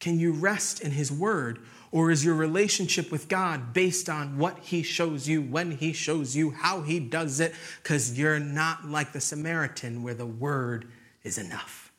[0.00, 1.60] Can you rest in his word?
[1.92, 6.36] Or is your relationship with God based on what he shows you, when he shows
[6.36, 7.54] you, how he does it?
[7.82, 10.86] Because you're not like the Samaritan where the word
[11.22, 11.92] is enough.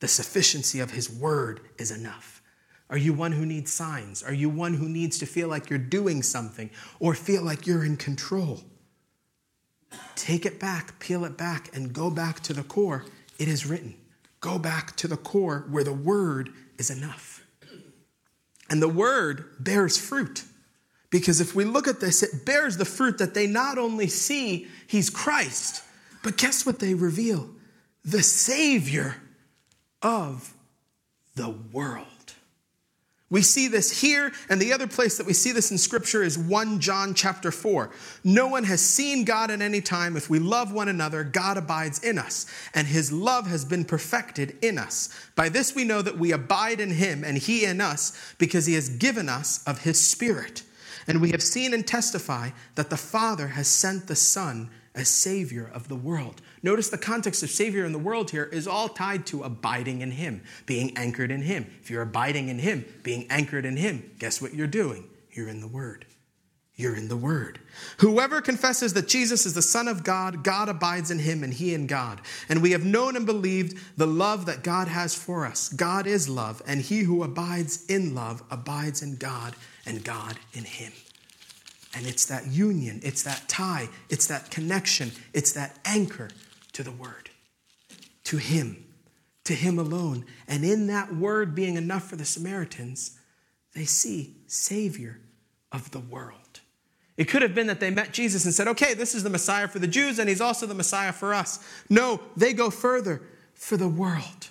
[0.00, 2.42] The sufficiency of his word is enough.
[2.88, 4.22] Are you one who needs signs?
[4.22, 7.84] Are you one who needs to feel like you're doing something or feel like you're
[7.84, 8.62] in control?
[10.16, 13.04] Take it back, peel it back, and go back to the core.
[13.38, 13.94] It is written.
[14.40, 17.44] Go back to the core where the word is enough.
[18.68, 20.44] And the word bears fruit.
[21.10, 24.66] Because if we look at this, it bears the fruit that they not only see
[24.86, 25.82] he's Christ,
[26.22, 27.50] but guess what they reveal?
[28.04, 29.16] The Savior
[30.02, 30.54] of
[31.34, 32.06] the world.
[33.30, 36.36] We see this here, and the other place that we see this in Scripture is
[36.36, 37.88] 1 John chapter 4.
[38.24, 40.16] No one has seen God at any time.
[40.16, 44.58] If we love one another, God abides in us, and his love has been perfected
[44.62, 45.14] in us.
[45.36, 48.74] By this we know that we abide in him, and he in us, because he
[48.74, 50.64] has given us of his Spirit.
[51.06, 55.70] And we have seen and testify that the Father has sent the Son as Savior
[55.72, 56.42] of the world.
[56.62, 60.10] Notice the context of Savior in the world here is all tied to abiding in
[60.10, 61.66] Him, being anchored in Him.
[61.82, 65.04] If you're abiding in Him, being anchored in Him, guess what you're doing?
[65.32, 66.06] You're in the Word.
[66.80, 67.60] You're in the Word.
[67.98, 71.74] Whoever confesses that Jesus is the Son of God, God abides in him and he
[71.74, 72.22] in God.
[72.48, 75.68] And we have known and believed the love that God has for us.
[75.68, 80.64] God is love, and he who abides in love abides in God, and God in
[80.64, 80.92] him.
[81.94, 86.30] And it's that union, it's that tie, it's that connection, it's that anchor
[86.72, 87.30] to the Word,
[88.24, 88.84] to Him,
[89.44, 90.24] to Him alone.
[90.46, 93.18] And in that Word being enough for the Samaritans,
[93.74, 95.20] they see Savior
[95.72, 96.60] of the world.
[97.16, 99.68] It could have been that they met Jesus and said, okay, this is the Messiah
[99.68, 101.58] for the Jews, and He's also the Messiah for us.
[101.88, 103.20] No, they go further
[103.52, 104.48] for the world.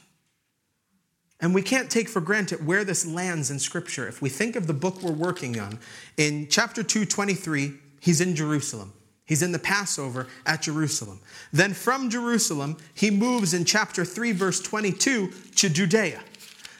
[1.42, 4.08] And we can't take for granted where this lands in Scripture.
[4.08, 5.80] If we think of the book we're working on,
[6.18, 8.94] in chapter 2, 23, he's in Jerusalem.
[9.26, 11.20] He's in the Passover at Jerusalem.
[11.54, 16.20] Then from Jerusalem, he moves in chapter 3, verse 22 to Judea.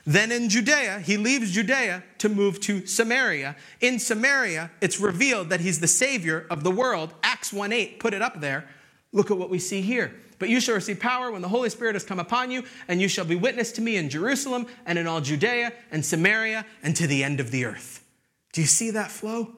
[0.06, 3.56] Then in Judea, he leaves Judea to move to Samaria.
[3.80, 7.14] In Samaria, it's revealed that he's the Savior of the world.
[7.22, 8.68] Acts 1 8, put it up there.
[9.14, 10.12] Look at what we see here.
[10.40, 13.10] But you shall receive power when the Holy Spirit has come upon you, and you
[13.10, 17.06] shall be witness to me in Jerusalem and in all Judea and Samaria and to
[17.06, 18.06] the end of the earth.
[18.54, 19.54] Do you see that flow?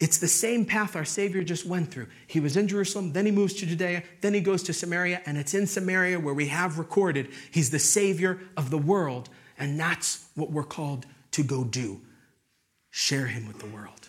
[0.00, 2.08] It's the same path our Savior just went through.
[2.26, 5.38] He was in Jerusalem, then he moves to Judea, then he goes to Samaria, and
[5.38, 10.26] it's in Samaria where we have recorded he's the Savior of the world, and that's
[10.34, 12.00] what we're called to go do.
[12.90, 14.08] Share him with the world,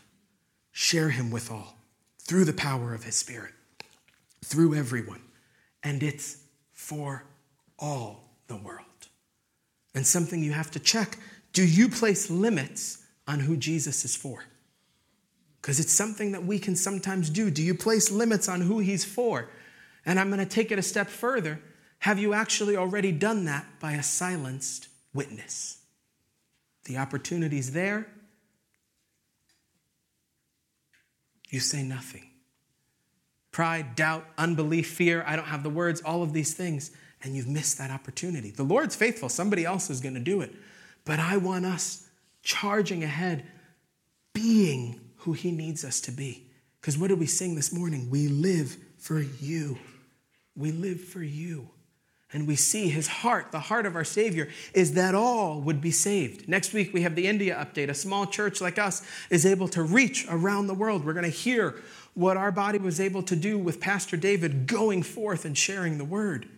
[0.72, 1.78] share him with all
[2.20, 3.54] through the power of his Spirit,
[4.44, 5.22] through everyone
[5.88, 7.24] and it's for
[7.80, 8.84] all the world.
[9.96, 11.18] And something you have to check
[11.54, 14.44] do you place limits on who Jesus is for?
[15.60, 17.50] Because it's something that we can sometimes do.
[17.50, 19.50] Do you place limits on who he's for?
[20.06, 21.60] And I'm going to take it a step further.
[22.00, 25.80] Have you actually already done that by a silenced witness?
[26.84, 28.08] The opportunity's there.
[31.50, 32.27] You say nothing
[33.58, 35.24] pride, doubt, unbelief, fear.
[35.26, 36.92] I don't have the words, all of these things.
[37.24, 38.52] And you've missed that opportunity.
[38.52, 40.54] The Lord's faithful, somebody else is going to do it.
[41.06, 42.08] But I want us
[42.44, 43.48] charging ahead,
[44.32, 46.46] being who He needs us to be.
[46.80, 48.12] Because what did we sing this morning?
[48.12, 49.80] We live for you.
[50.56, 51.72] We live for you.
[52.34, 55.92] And we see his heart, the heart of our Savior, is that all would be
[55.92, 56.48] saved.
[56.50, 57.88] Next week, we have the India update.
[57.88, 61.06] A small church like us is able to reach around the world.
[61.06, 61.82] We're going to hear
[62.18, 66.04] what our body was able to do with Pastor David going forth and sharing the
[66.04, 66.50] word.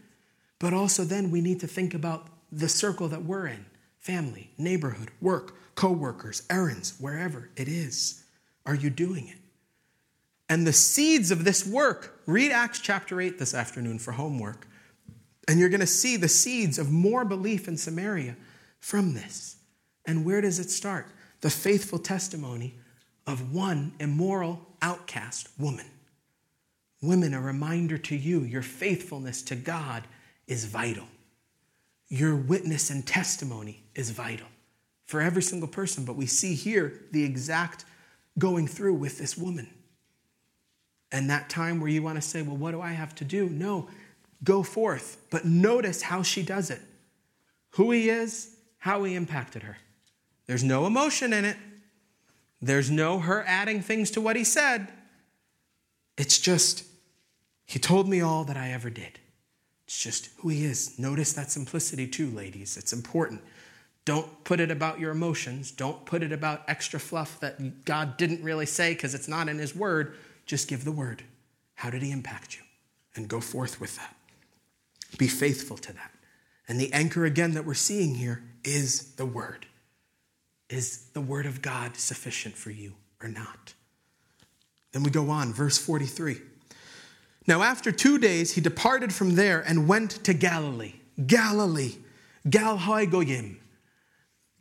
[0.57, 3.65] But also, then we need to think about the circle that we're in
[3.99, 8.23] family, neighborhood, work, co workers, errands, wherever it is.
[8.65, 9.35] Are you doing it?
[10.47, 14.65] And the seeds of this work, read Acts chapter 8 this afternoon for homework.
[15.49, 18.37] And you're going to see the seeds of more belief in Samaria
[18.79, 19.57] from this.
[20.05, 21.07] And where does it start?
[21.41, 22.75] The faithful testimony
[23.27, 25.85] of one immoral outcast woman.
[27.01, 30.03] Women, a reminder to you your faithfulness to God
[30.47, 31.05] is vital.
[32.07, 34.47] Your witness and testimony is vital
[35.05, 36.05] for every single person.
[36.05, 37.85] But we see here the exact
[38.37, 39.69] going through with this woman.
[41.11, 43.49] And that time where you want to say, well, what do I have to do?
[43.49, 43.89] No,
[44.43, 45.17] go forth.
[45.29, 46.81] But notice how she does it
[47.73, 49.77] who he is, how he impacted her.
[50.47, 51.55] There's no emotion in it,
[52.61, 54.87] There's no her adding things to what he said.
[56.17, 56.83] It's just,
[57.65, 59.19] he told me all that I ever did.
[59.85, 60.99] It's just who he is.
[60.99, 62.77] Notice that simplicity too, ladies.
[62.77, 63.41] It's important.
[64.05, 65.71] Don't put it about your emotions.
[65.71, 69.59] Don't put it about extra fluff that God didn't really say because it's not in
[69.59, 70.15] his word.
[70.45, 71.23] Just give the word.
[71.75, 72.63] How did he impact you?
[73.15, 74.15] And go forth with that.
[75.17, 76.11] Be faithful to that.
[76.67, 79.65] And the anchor again that we're seeing here is the word.
[80.69, 83.73] Is the word of God sufficient for you or not?
[84.91, 86.41] Then we go on, verse 43.
[87.47, 90.93] Now, after two days, he departed from there and went to Galilee.
[91.25, 91.95] Galilee.
[92.47, 93.59] Galhoi Goyim.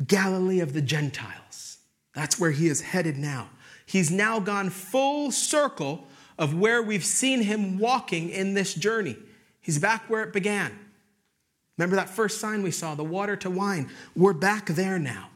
[0.07, 1.79] Galilee of the Gentiles.
[2.15, 3.51] That's where he is headed now.
[3.85, 6.07] He's now gone full circle
[6.39, 9.17] of where we've seen him walking in this journey.
[9.61, 10.79] He's back where it began.
[11.77, 13.91] Remember that first sign we saw, the water to wine?
[14.17, 15.31] We're back there now.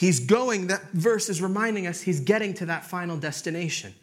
[0.00, 3.94] He's going, that verse is reminding us he's getting to that final destination.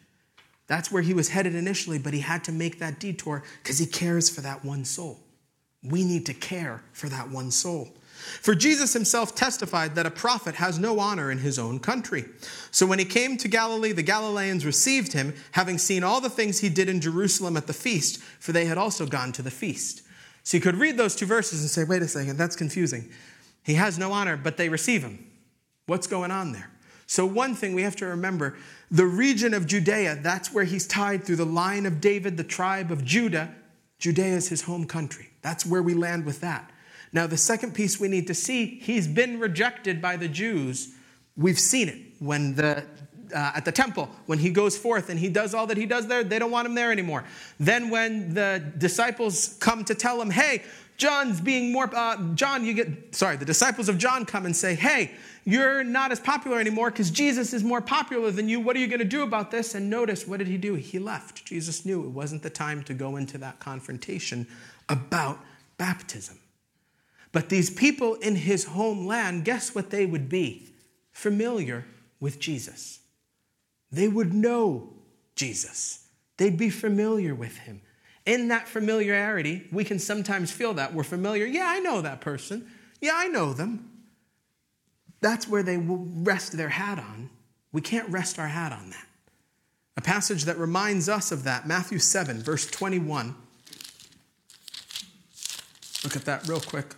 [0.68, 3.86] That's where he was headed initially, but he had to make that detour because he
[3.86, 5.18] cares for that one soul.
[5.82, 7.88] We need to care for that one soul.
[8.40, 12.26] For Jesus himself testified that a prophet has no honor in his own country.
[12.70, 16.60] So when he came to Galilee, the Galileans received him, having seen all the things
[16.60, 20.02] he did in Jerusalem at the feast, for they had also gone to the feast.
[20.44, 23.10] So you could read those two verses and say, wait a second, that's confusing.
[23.64, 25.24] He has no honor, but they receive him.
[25.88, 26.70] What's going on there?
[27.06, 28.58] So, one thing we have to remember
[28.90, 32.92] the region of Judea, that's where he's tied through the line of David, the tribe
[32.92, 33.54] of Judah.
[33.98, 35.30] Judea is his home country.
[35.40, 36.70] That's where we land with that.
[37.10, 40.94] Now, the second piece we need to see, he's been rejected by the Jews.
[41.38, 42.84] We've seen it when the
[43.34, 46.06] uh, at the temple when he goes forth and he does all that he does
[46.06, 47.24] there they don't want him there anymore
[47.60, 50.62] then when the disciples come to tell him hey
[50.96, 54.74] john's being more uh, john you get sorry the disciples of john come and say
[54.74, 55.10] hey
[55.48, 58.86] you're not as popular anymore because jesus is more popular than you what are you
[58.86, 62.04] going to do about this and notice what did he do he left jesus knew
[62.04, 64.46] it wasn't the time to go into that confrontation
[64.88, 65.38] about
[65.76, 66.38] baptism
[67.32, 70.68] but these people in his homeland, guess what they would be?
[71.12, 71.84] Familiar
[72.20, 73.00] with Jesus.
[73.90, 74.94] They would know
[75.34, 77.80] Jesus, they'd be familiar with him.
[78.26, 81.46] In that familiarity, we can sometimes feel that we're familiar.
[81.46, 82.68] Yeah, I know that person.
[83.00, 83.88] Yeah, I know them.
[85.20, 87.30] That's where they will rest their hat on.
[87.72, 89.06] We can't rest our hat on that.
[89.96, 93.34] A passage that reminds us of that, Matthew 7, verse 21.
[96.04, 96.94] Look at that real quick.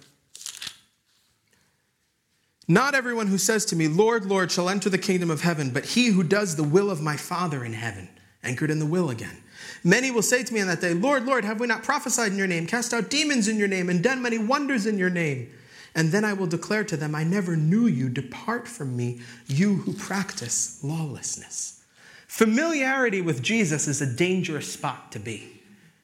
[2.68, 5.86] Not everyone who says to me, Lord, Lord, shall enter the kingdom of heaven, but
[5.86, 8.08] he who does the will of my Father in heaven.
[8.42, 9.42] Anchored in the will again.
[9.82, 12.38] Many will say to me on that day, Lord, Lord, have we not prophesied in
[12.38, 15.50] your name, cast out demons in your name, and done many wonders in your name?
[15.94, 18.08] And then I will declare to them, I never knew you.
[18.08, 21.82] Depart from me, you who practice lawlessness.
[22.26, 25.60] Familiarity with Jesus is a dangerous spot to be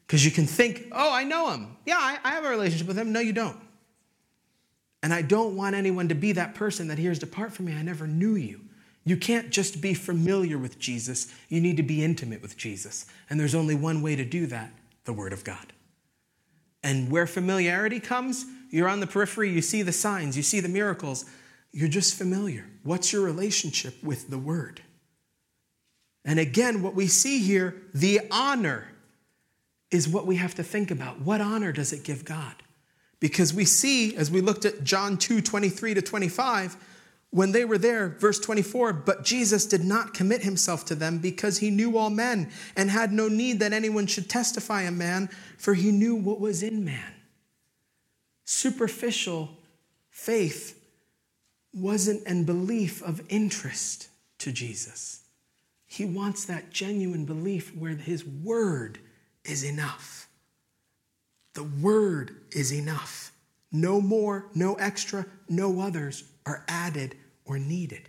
[0.07, 1.77] because you can think, oh, I know him.
[1.85, 3.13] Yeah, I, I have a relationship with him.
[3.13, 3.59] No, you don't.
[5.03, 7.83] And I don't want anyone to be that person that hears, Depart from me, I
[7.83, 8.61] never knew you.
[9.05, 13.07] You can't just be familiar with Jesus, you need to be intimate with Jesus.
[13.31, 14.73] And there's only one way to do that
[15.05, 15.73] the Word of God.
[16.83, 20.69] And where familiarity comes, you're on the periphery, you see the signs, you see the
[20.69, 21.25] miracles,
[21.73, 22.67] you're just familiar.
[22.83, 24.83] What's your relationship with the Word?
[26.27, 28.89] And again, what we see here, the honor,
[29.91, 31.21] is what we have to think about.
[31.21, 32.55] What honor does it give God?
[33.19, 36.77] Because we see, as we looked at John 2 23 to 25,
[37.31, 41.59] when they were there, verse 24, but Jesus did not commit himself to them because
[41.59, 45.73] he knew all men and had no need that anyone should testify a man, for
[45.73, 47.16] he knew what was in man.
[48.47, 49.51] Superficial
[50.09, 50.81] faith
[51.75, 55.25] wasn't and belief of interest to Jesus.
[55.87, 58.99] He wants that genuine belief where his word
[59.45, 60.29] is enough.
[61.55, 63.33] The word is enough.
[63.73, 68.09] No more, no extra, no others are added or needed.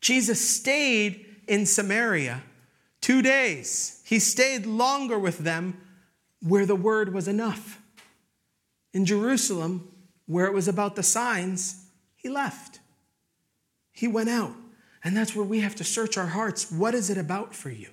[0.00, 2.42] Jesus stayed in Samaria
[3.00, 4.02] two days.
[4.04, 5.80] He stayed longer with them
[6.42, 7.80] where the word was enough.
[8.94, 9.86] In Jerusalem,
[10.24, 11.84] where it was about the signs,
[12.16, 12.80] he left.
[13.92, 14.52] He went out.
[15.04, 16.72] And that's where we have to search our hearts.
[16.72, 17.90] What is it about for you?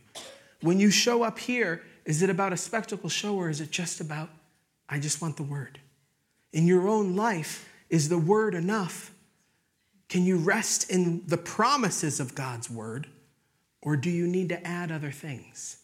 [0.61, 3.99] When you show up here, is it about a spectacle show or is it just
[3.99, 4.29] about
[4.91, 5.79] I just want the word.
[6.51, 9.11] In your own life, is the word enough?
[10.09, 13.07] Can you rest in the promises of God's word,
[13.81, 15.77] or do you need to add other things?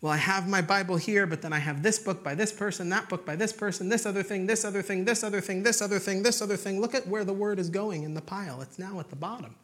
[0.00, 2.88] Well, I have my Bible here, but then I have this book by this person,
[2.90, 5.82] that book by this person, this other thing, this other thing, this other thing, this
[5.82, 6.80] other thing, this other thing.
[6.80, 8.60] Look at where the word is going in the pile.
[8.60, 9.56] It's now at the bottom.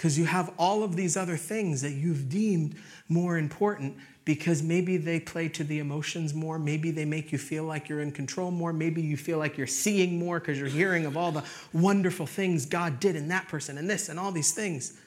[0.00, 2.74] because you have all of these other things that you've deemed
[3.10, 6.58] more important because maybe they play to the emotions more.
[6.58, 8.72] Maybe they make you feel like you're in control more.
[8.72, 11.44] Maybe you feel like you're seeing more because you're hearing of all the
[11.74, 14.98] wonderful things God did in that person and this and all these things.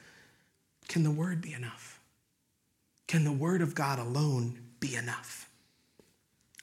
[0.90, 1.93] Can the word be enough?
[3.08, 5.50] Can the word of God alone be enough?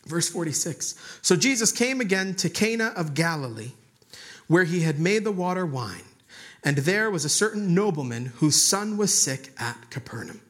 [0.06, 3.72] Verse 46 So Jesus came again to Cana of Galilee,
[4.46, 6.02] where he had made the water wine.
[6.62, 10.42] And there was a certain nobleman whose son was sick at Capernaum.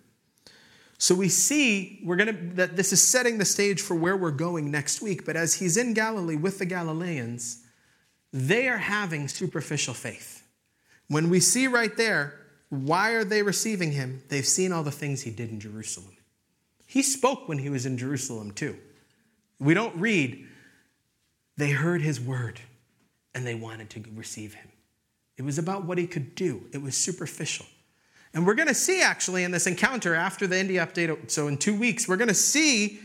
[0.99, 4.71] So we see we're to that this is setting the stage for where we're going
[4.71, 7.65] next week, but as he's in Galilee with the Galileans,
[8.33, 10.47] they are having superficial faith.
[11.09, 12.40] When we see right there,
[12.71, 14.23] why are they receiving him?
[14.29, 16.17] They've seen all the things he did in Jerusalem.
[16.87, 18.77] He spoke when he was in Jerusalem too.
[19.59, 20.47] We don't read,
[21.57, 22.61] they heard his word
[23.35, 24.69] and they wanted to receive him.
[25.37, 27.67] It was about what he could do, it was superficial.
[28.33, 31.57] And we're going to see actually in this encounter after the India update, so in
[31.57, 33.01] two weeks, we're going to see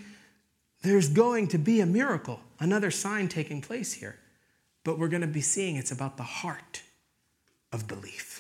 [0.84, 4.20] there's going to be a miracle, another sign taking place here.
[4.84, 6.84] But we're going to be seeing it's about the heart
[7.72, 8.34] of belief.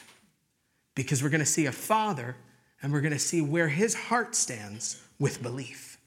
[0.95, 2.35] Because we're going to see a father
[2.81, 5.97] and we're going to see where his heart stands with belief.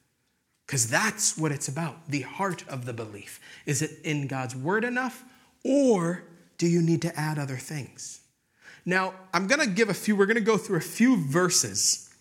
[0.66, 3.40] Because that's what it's about the heart of the belief.
[3.64, 5.24] Is it in God's word enough,
[5.64, 6.24] or
[6.58, 8.20] do you need to add other things?
[8.84, 12.14] Now, I'm going to give a few, we're going to go through a few verses,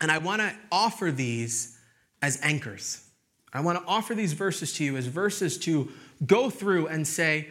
[0.00, 1.78] and I want to offer these
[2.20, 3.04] as anchors.
[3.52, 5.90] I want to offer these verses to you as verses to
[6.24, 7.48] go through and say,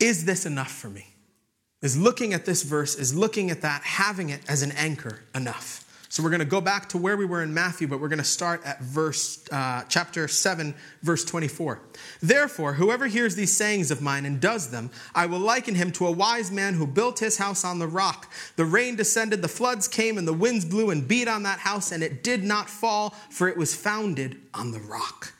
[0.00, 1.06] is this enough for me?
[1.82, 5.82] Is looking at this verse, is looking at that, having it as an anchor enough?
[6.08, 8.18] So we're going to go back to where we were in Matthew, but we're going
[8.20, 11.80] to start at verse uh, chapter 7, verse 24.
[12.22, 16.06] Therefore, whoever hears these sayings of mine and does them, I will liken him to
[16.06, 18.32] a wise man who built his house on the rock.
[18.56, 21.92] The rain descended, the floods came, and the winds blew and beat on that house,
[21.92, 25.34] and it did not fall, for it was founded on the rock.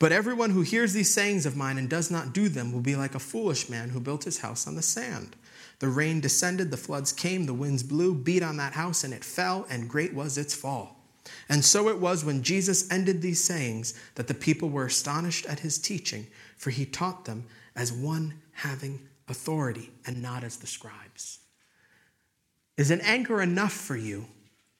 [0.00, 2.96] But everyone who hears these sayings of mine and does not do them will be
[2.96, 5.36] like a foolish man who built his house on the sand.
[5.80, 9.24] The rain descended, the floods came, the winds blew, beat on that house, and it
[9.24, 10.96] fell, and great was its fall.
[11.48, 15.60] And so it was when Jesus ended these sayings that the people were astonished at
[15.60, 16.26] his teaching,
[16.56, 21.38] for he taught them as one having authority and not as the scribes.
[22.76, 24.26] Is an anchor enough for you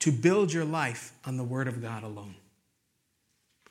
[0.01, 2.35] to build your life on the Word of God alone?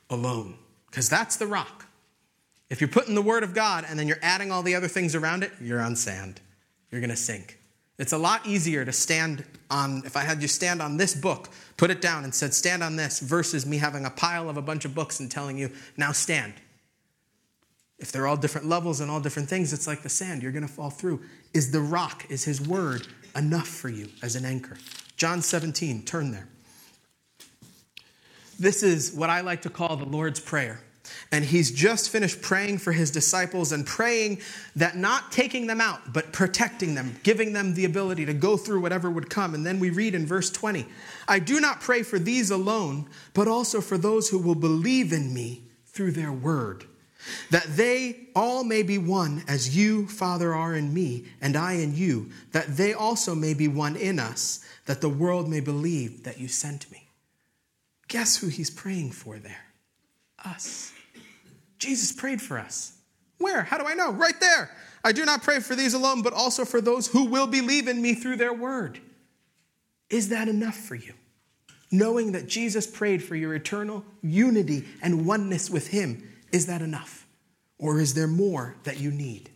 [0.08, 0.56] Alone.
[0.86, 1.86] Because that's the rock.
[2.68, 5.14] If you're putting the Word of God and then you're adding all the other things
[5.14, 6.40] around it, you're on sand
[6.90, 7.58] you're going to sink.
[7.98, 11.50] It's a lot easier to stand on, if I had you stand on this book,
[11.76, 14.62] put it down and said, stand on this, versus me having a pile of a
[14.62, 16.54] bunch of books and telling you, now stand.
[17.98, 20.42] If they're all different levels and all different things, it's like the sand.
[20.42, 21.20] You're going to fall through.
[21.52, 24.78] Is the rock, is his word enough for you as an anchor?
[25.18, 26.48] John 17, turn there.
[28.58, 30.80] This is what I like to call the Lord's Prayer.
[31.32, 34.40] And he's just finished praying for his disciples and praying
[34.74, 38.80] that not taking them out, but protecting them, giving them the ability to go through
[38.80, 39.54] whatever would come.
[39.54, 40.86] And then we read in verse 20
[41.28, 45.32] I do not pray for these alone, but also for those who will believe in
[45.32, 46.84] me through their word,
[47.50, 51.94] that they all may be one as you, Father, are in me, and I in
[51.94, 56.40] you, that they also may be one in us, that the world may believe that
[56.40, 57.08] you sent me.
[58.08, 59.66] Guess who he's praying for there?
[60.44, 60.92] Us.
[61.80, 62.92] Jesus prayed for us.
[63.38, 63.62] Where?
[63.62, 64.12] How do I know?
[64.12, 64.70] Right there.
[65.02, 68.00] I do not pray for these alone, but also for those who will believe in
[68.00, 69.00] me through their word.
[70.10, 71.14] Is that enough for you?
[71.90, 77.26] Knowing that Jesus prayed for your eternal unity and oneness with him, is that enough?
[77.78, 79.50] Or is there more that you need?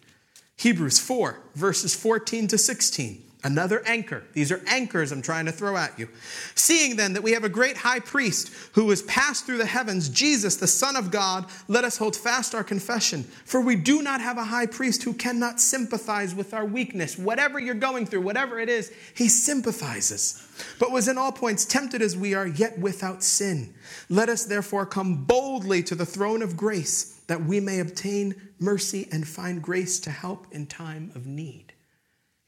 [0.57, 3.24] Hebrews 4, verses 14 to 16.
[3.45, 4.25] Another anchor.
[4.33, 6.09] These are anchors I'm trying to throw at you.
[6.55, 10.09] Seeing then that we have a great high priest who has passed through the heavens,
[10.09, 13.23] Jesus, the Son of God, let us hold fast our confession.
[13.45, 17.19] For we do not have a high priest who cannot sympathize with our weakness.
[17.19, 20.43] Whatever you're going through, whatever it is, he sympathizes.
[20.79, 23.75] But was in all points tempted as we are, yet without sin.
[24.09, 29.07] Let us therefore come boldly to the throne of grace, that we may obtain mercy
[29.13, 31.74] and find grace to help in time of need.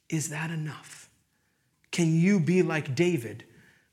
[0.09, 1.09] Is that enough?
[1.91, 3.45] Can you be like David,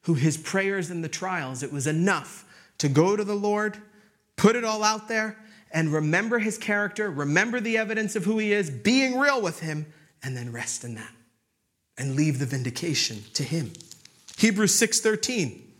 [0.01, 2.45] who his prayers in the trials, it was enough
[2.79, 3.77] to go to the Lord,
[4.35, 5.37] put it all out there,
[5.71, 9.85] and remember his character, remember the evidence of who he is, being real with him,
[10.21, 11.11] and then rest in that
[11.97, 13.71] and leave the vindication to him.
[14.37, 15.72] Hebrews 6:13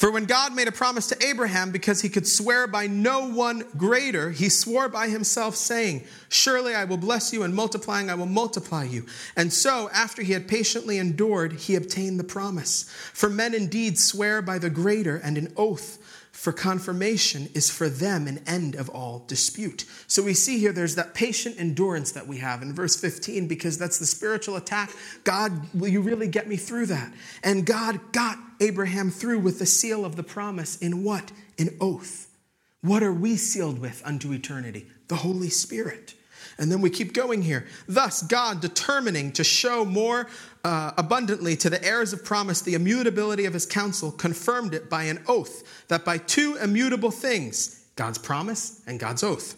[0.00, 3.64] For when God made a promise to Abraham, because he could swear by no one
[3.76, 8.24] greater, he swore by himself, saying, Surely I will bless you, and multiplying I will
[8.24, 9.04] multiply you.
[9.36, 12.84] And so, after he had patiently endured, he obtained the promise.
[13.12, 15.98] For men indeed swear by the greater, and an oath
[16.40, 19.84] for confirmation is for them an end of all dispute.
[20.06, 23.76] So we see here there's that patient endurance that we have in verse 15 because
[23.76, 24.90] that's the spiritual attack.
[25.24, 27.12] God, will you really get me through that?
[27.44, 31.30] And God got Abraham through with the seal of the promise in what?
[31.58, 32.34] An oath.
[32.80, 34.86] What are we sealed with unto eternity?
[35.08, 36.14] The Holy Spirit.
[36.60, 37.66] And then we keep going here.
[37.88, 40.28] Thus, God determining to show more
[40.62, 45.04] uh, abundantly to the heirs of promise the immutability of his counsel, confirmed it by
[45.04, 49.56] an oath, that by two immutable things, God's promise and God's oath,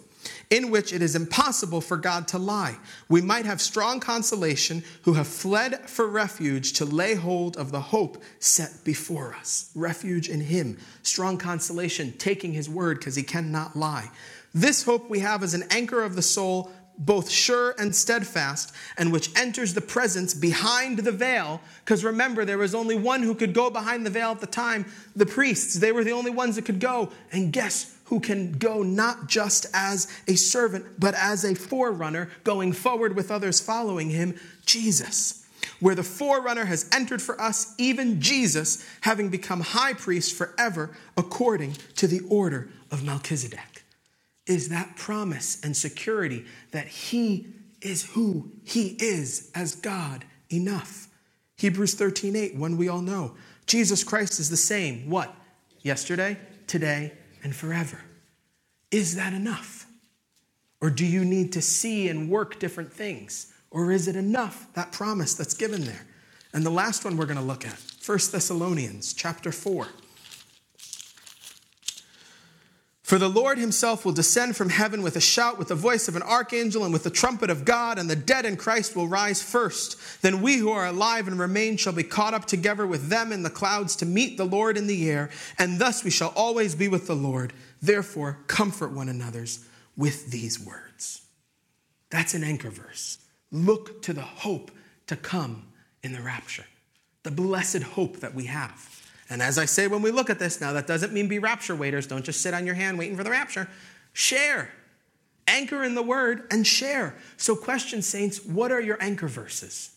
[0.49, 2.77] in which it is impossible for God to lie,
[3.09, 7.81] we might have strong consolation who have fled for refuge to lay hold of the
[7.81, 9.73] hope set before us.
[9.75, 14.09] Refuge in him, strong consolation, taking his word because he cannot lie.
[14.55, 19.13] This hope we have as an anchor of the soul both sure and steadfast, and
[19.13, 21.61] which enters the presence behind the veil.
[21.85, 24.87] Because remember, there was only one who could go behind the veil at the time
[25.17, 25.75] the priests.
[25.75, 27.11] They were the only ones that could go.
[27.33, 32.73] And guess who can go not just as a servant, but as a forerunner, going
[32.73, 34.39] forward with others following him?
[34.67, 35.47] Jesus.
[35.81, 41.77] Where the forerunner has entered for us, even Jesus, having become high priest forever, according
[41.97, 43.72] to the order of Melchizedek
[44.47, 47.47] is that promise and security that He
[47.81, 51.09] is who He is as God enough.
[51.57, 53.37] Hebrews 13 8, one we all know.
[53.67, 55.09] Jesus Christ is the same.
[55.09, 55.35] What?
[55.81, 57.13] Yesterday, today,
[57.43, 58.01] and forever.
[58.91, 59.87] Is that enough?
[60.81, 63.53] Or do you need to see and work different things?
[63.71, 66.07] Or is it enough, that promise that's given there?
[66.53, 69.87] And the last one we're going to look at, 1 Thessalonians chapter 4.
[73.13, 76.17] For the Lord himself will descend from heaven with a shout, with the voice of
[76.17, 79.43] an archangel, and with the trumpet of God, and the dead in Christ will rise
[79.43, 79.99] first.
[80.23, 83.43] Then we who are alive and remain shall be caught up together with them in
[83.43, 86.89] the clouds to meet the Lord in the air, and thus we shall always be
[86.89, 87.53] with the Lord.
[87.83, 89.63] Therefore, comfort one another's
[89.95, 91.21] with these words.
[92.09, 93.19] That's an anchor verse.
[93.51, 94.71] Look to the hope
[95.09, 95.67] to come
[96.03, 96.65] in the rapture,
[97.25, 99.02] the blessed hope that we have.
[99.33, 101.75] And as I say when we look at this, now that doesn't mean be rapture
[101.75, 102.07] waiters.
[102.07, 103.67] Don't just sit on your hand waiting for the rapture.
[104.13, 104.69] Share.
[105.47, 107.17] Anchor in the word and share.
[107.39, 109.93] So, question, saints, what are your anchor verses?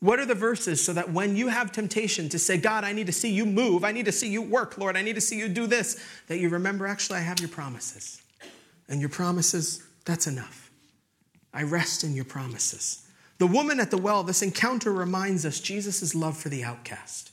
[0.00, 3.06] What are the verses so that when you have temptation to say, God, I need
[3.06, 5.38] to see you move, I need to see you work, Lord, I need to see
[5.38, 5.98] you do this,
[6.28, 8.20] that you remember, actually, I have your promises.
[8.90, 10.70] And your promises, that's enough.
[11.54, 13.08] I rest in your promises.
[13.38, 17.32] The woman at the well, this encounter reminds us Jesus' love for the outcast.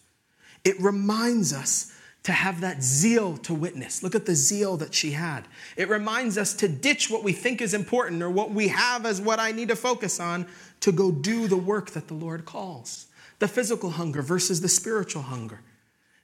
[0.64, 1.94] It reminds us
[2.24, 4.02] to have that zeal to witness.
[4.02, 5.42] Look at the zeal that she had.
[5.76, 9.20] It reminds us to ditch what we think is important or what we have as
[9.20, 10.48] what I need to focus on
[10.80, 13.08] to go do the work that the Lord calls.
[13.40, 15.60] The physical hunger versus the spiritual hunger.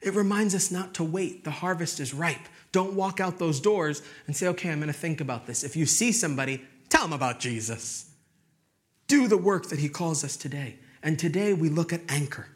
[0.01, 1.43] It reminds us not to wait.
[1.43, 2.47] The harvest is ripe.
[2.71, 5.65] Don't walk out those doors and say, okay, I'm going to think about this.
[5.65, 8.09] If you see somebody, tell them about Jesus.
[9.07, 10.77] Do the work that he calls us today.
[11.03, 12.47] And today we look at anchor.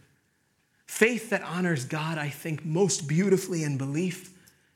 [0.94, 4.30] Faith that honors God, I think, most beautifully in belief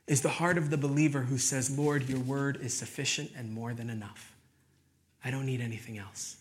[0.08, 3.76] is the heart of the believer who says, Lord, your word is sufficient and more
[3.76, 4.34] than enough.
[5.24, 6.38] I don't need anything else.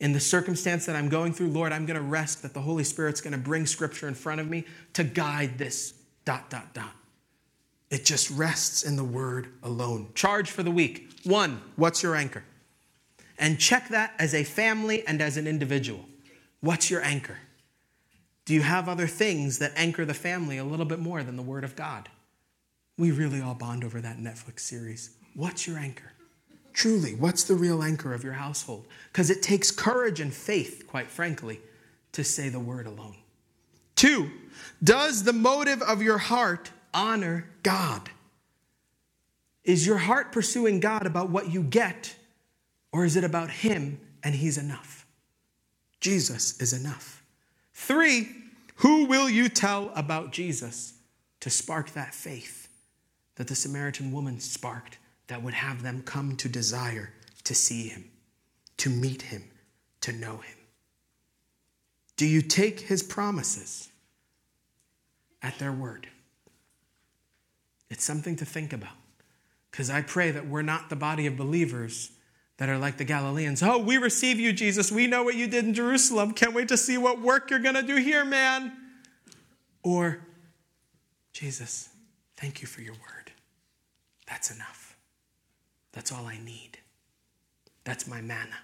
[0.00, 2.84] In the circumstance that I'm going through, Lord, I'm going to rest that the Holy
[2.84, 5.94] Spirit's going to bring scripture in front of me to guide this
[6.26, 6.92] dot, dot, dot.
[7.88, 10.10] It just rests in the word alone.
[10.14, 11.10] Charge for the week.
[11.24, 12.44] One, what's your anchor?
[13.38, 16.04] And check that as a family and as an individual.
[16.60, 17.38] What's your anchor?
[18.50, 21.40] Do you have other things that anchor the family a little bit more than the
[21.42, 22.08] Word of God?
[22.98, 25.10] We really all bond over that Netflix series.
[25.34, 26.10] What's your anchor?
[26.72, 28.88] Truly, what's the real anchor of your household?
[29.12, 31.60] Because it takes courage and faith, quite frankly,
[32.10, 33.14] to say the word alone.
[33.94, 34.28] Two,
[34.82, 38.10] does the motive of your heart honor God?
[39.62, 42.16] Is your heart pursuing God about what you get,
[42.92, 45.06] or is it about Him and He's enough?
[46.00, 47.19] Jesus is enough.
[47.80, 48.28] Three,
[48.76, 50.92] who will you tell about Jesus
[51.40, 52.68] to spark that faith
[53.36, 57.10] that the Samaritan woman sparked that would have them come to desire
[57.44, 58.04] to see him,
[58.76, 59.44] to meet him,
[60.02, 60.58] to know him?
[62.16, 63.88] Do you take his promises
[65.42, 66.06] at their word?
[67.88, 68.92] It's something to think about.
[69.70, 72.12] Because I pray that we're not the body of believers
[72.60, 73.62] that are like the Galileans.
[73.62, 74.92] Oh, we receive you, Jesus.
[74.92, 76.32] We know what you did in Jerusalem.
[76.32, 78.70] Can't wait to see what work you're going to do here, man.
[79.82, 80.20] Or,
[81.32, 81.88] Jesus,
[82.36, 83.32] thank you for your word.
[84.28, 84.94] That's enough.
[85.92, 86.76] That's all I need.
[87.84, 88.58] That's my manna.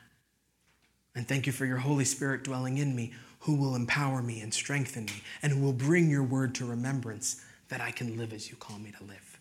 [1.15, 4.53] And thank you for your Holy Spirit dwelling in me, who will empower me and
[4.53, 8.51] strengthen me, and who will bring your word to remembrance that I can live as
[8.51, 9.41] you call me to live.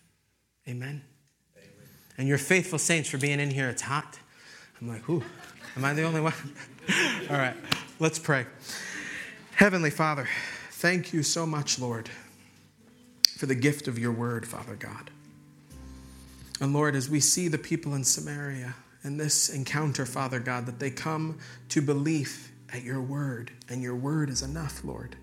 [0.66, 1.02] Amen.
[1.58, 1.88] Amen.
[2.16, 3.68] And your faithful saints for being in here.
[3.68, 4.18] It's hot.
[4.80, 5.22] I'm like, ooh,
[5.76, 6.34] am I the only one?
[7.30, 7.56] All right,
[7.98, 8.46] let's pray.
[9.54, 10.28] Heavenly Father,
[10.72, 12.10] thank you so much, Lord,
[13.36, 15.10] for the gift of your word, Father God.
[16.60, 20.78] And Lord, as we see the people in Samaria in this encounter, Father God, that
[20.78, 21.38] they come
[21.70, 25.16] to belief at your word, and your word is enough, Lord.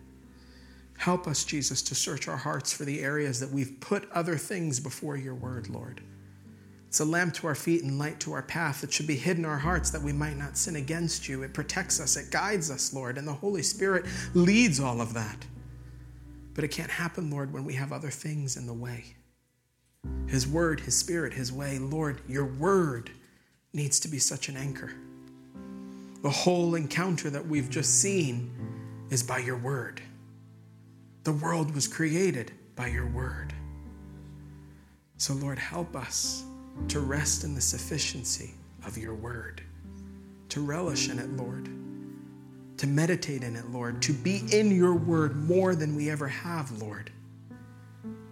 [0.97, 4.79] Help us, Jesus, to search our hearts for the areas that we've put other things
[4.79, 6.01] before your word, Lord.
[6.93, 8.83] It's a lamp to our feet and light to our path.
[8.83, 11.41] It should be hidden in our hearts that we might not sin against you.
[11.41, 15.43] It protects us, it guides us, Lord, and the Holy Spirit leads all of that.
[16.53, 19.05] But it can't happen, Lord, when we have other things in the way.
[20.27, 21.79] His word, His spirit, His way.
[21.79, 23.09] Lord, your word
[23.73, 24.93] needs to be such an anchor.
[26.21, 28.51] The whole encounter that we've just seen
[29.09, 29.99] is by your word.
[31.23, 33.51] The world was created by your word.
[35.17, 36.43] So, Lord, help us
[36.89, 38.53] to rest in the sufficiency
[38.85, 39.61] of your word,
[40.49, 41.69] to relish in it, Lord,
[42.77, 46.71] to meditate in it, Lord, to be in your word more than we ever have,
[46.81, 47.11] Lord,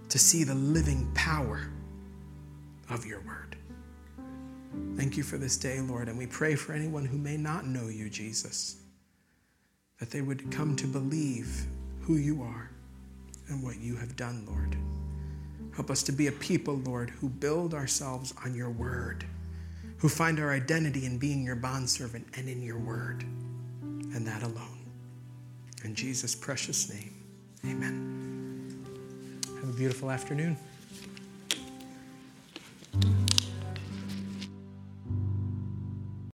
[0.09, 1.69] to see the living power
[2.89, 3.55] of your word.
[4.97, 7.87] Thank you for this day, Lord, and we pray for anyone who may not know
[7.87, 8.81] you, Jesus,
[9.99, 11.65] that they would come to believe
[12.01, 12.69] who you are
[13.47, 14.75] and what you have done, Lord.
[15.75, 19.25] Help us to be a people, Lord, who build ourselves on your word,
[19.97, 23.23] who find our identity in being your bondservant and in your word,
[23.81, 24.85] and that alone.
[25.83, 27.13] In Jesus' precious name,
[27.65, 28.85] amen.
[29.61, 30.57] Have a beautiful afternoon.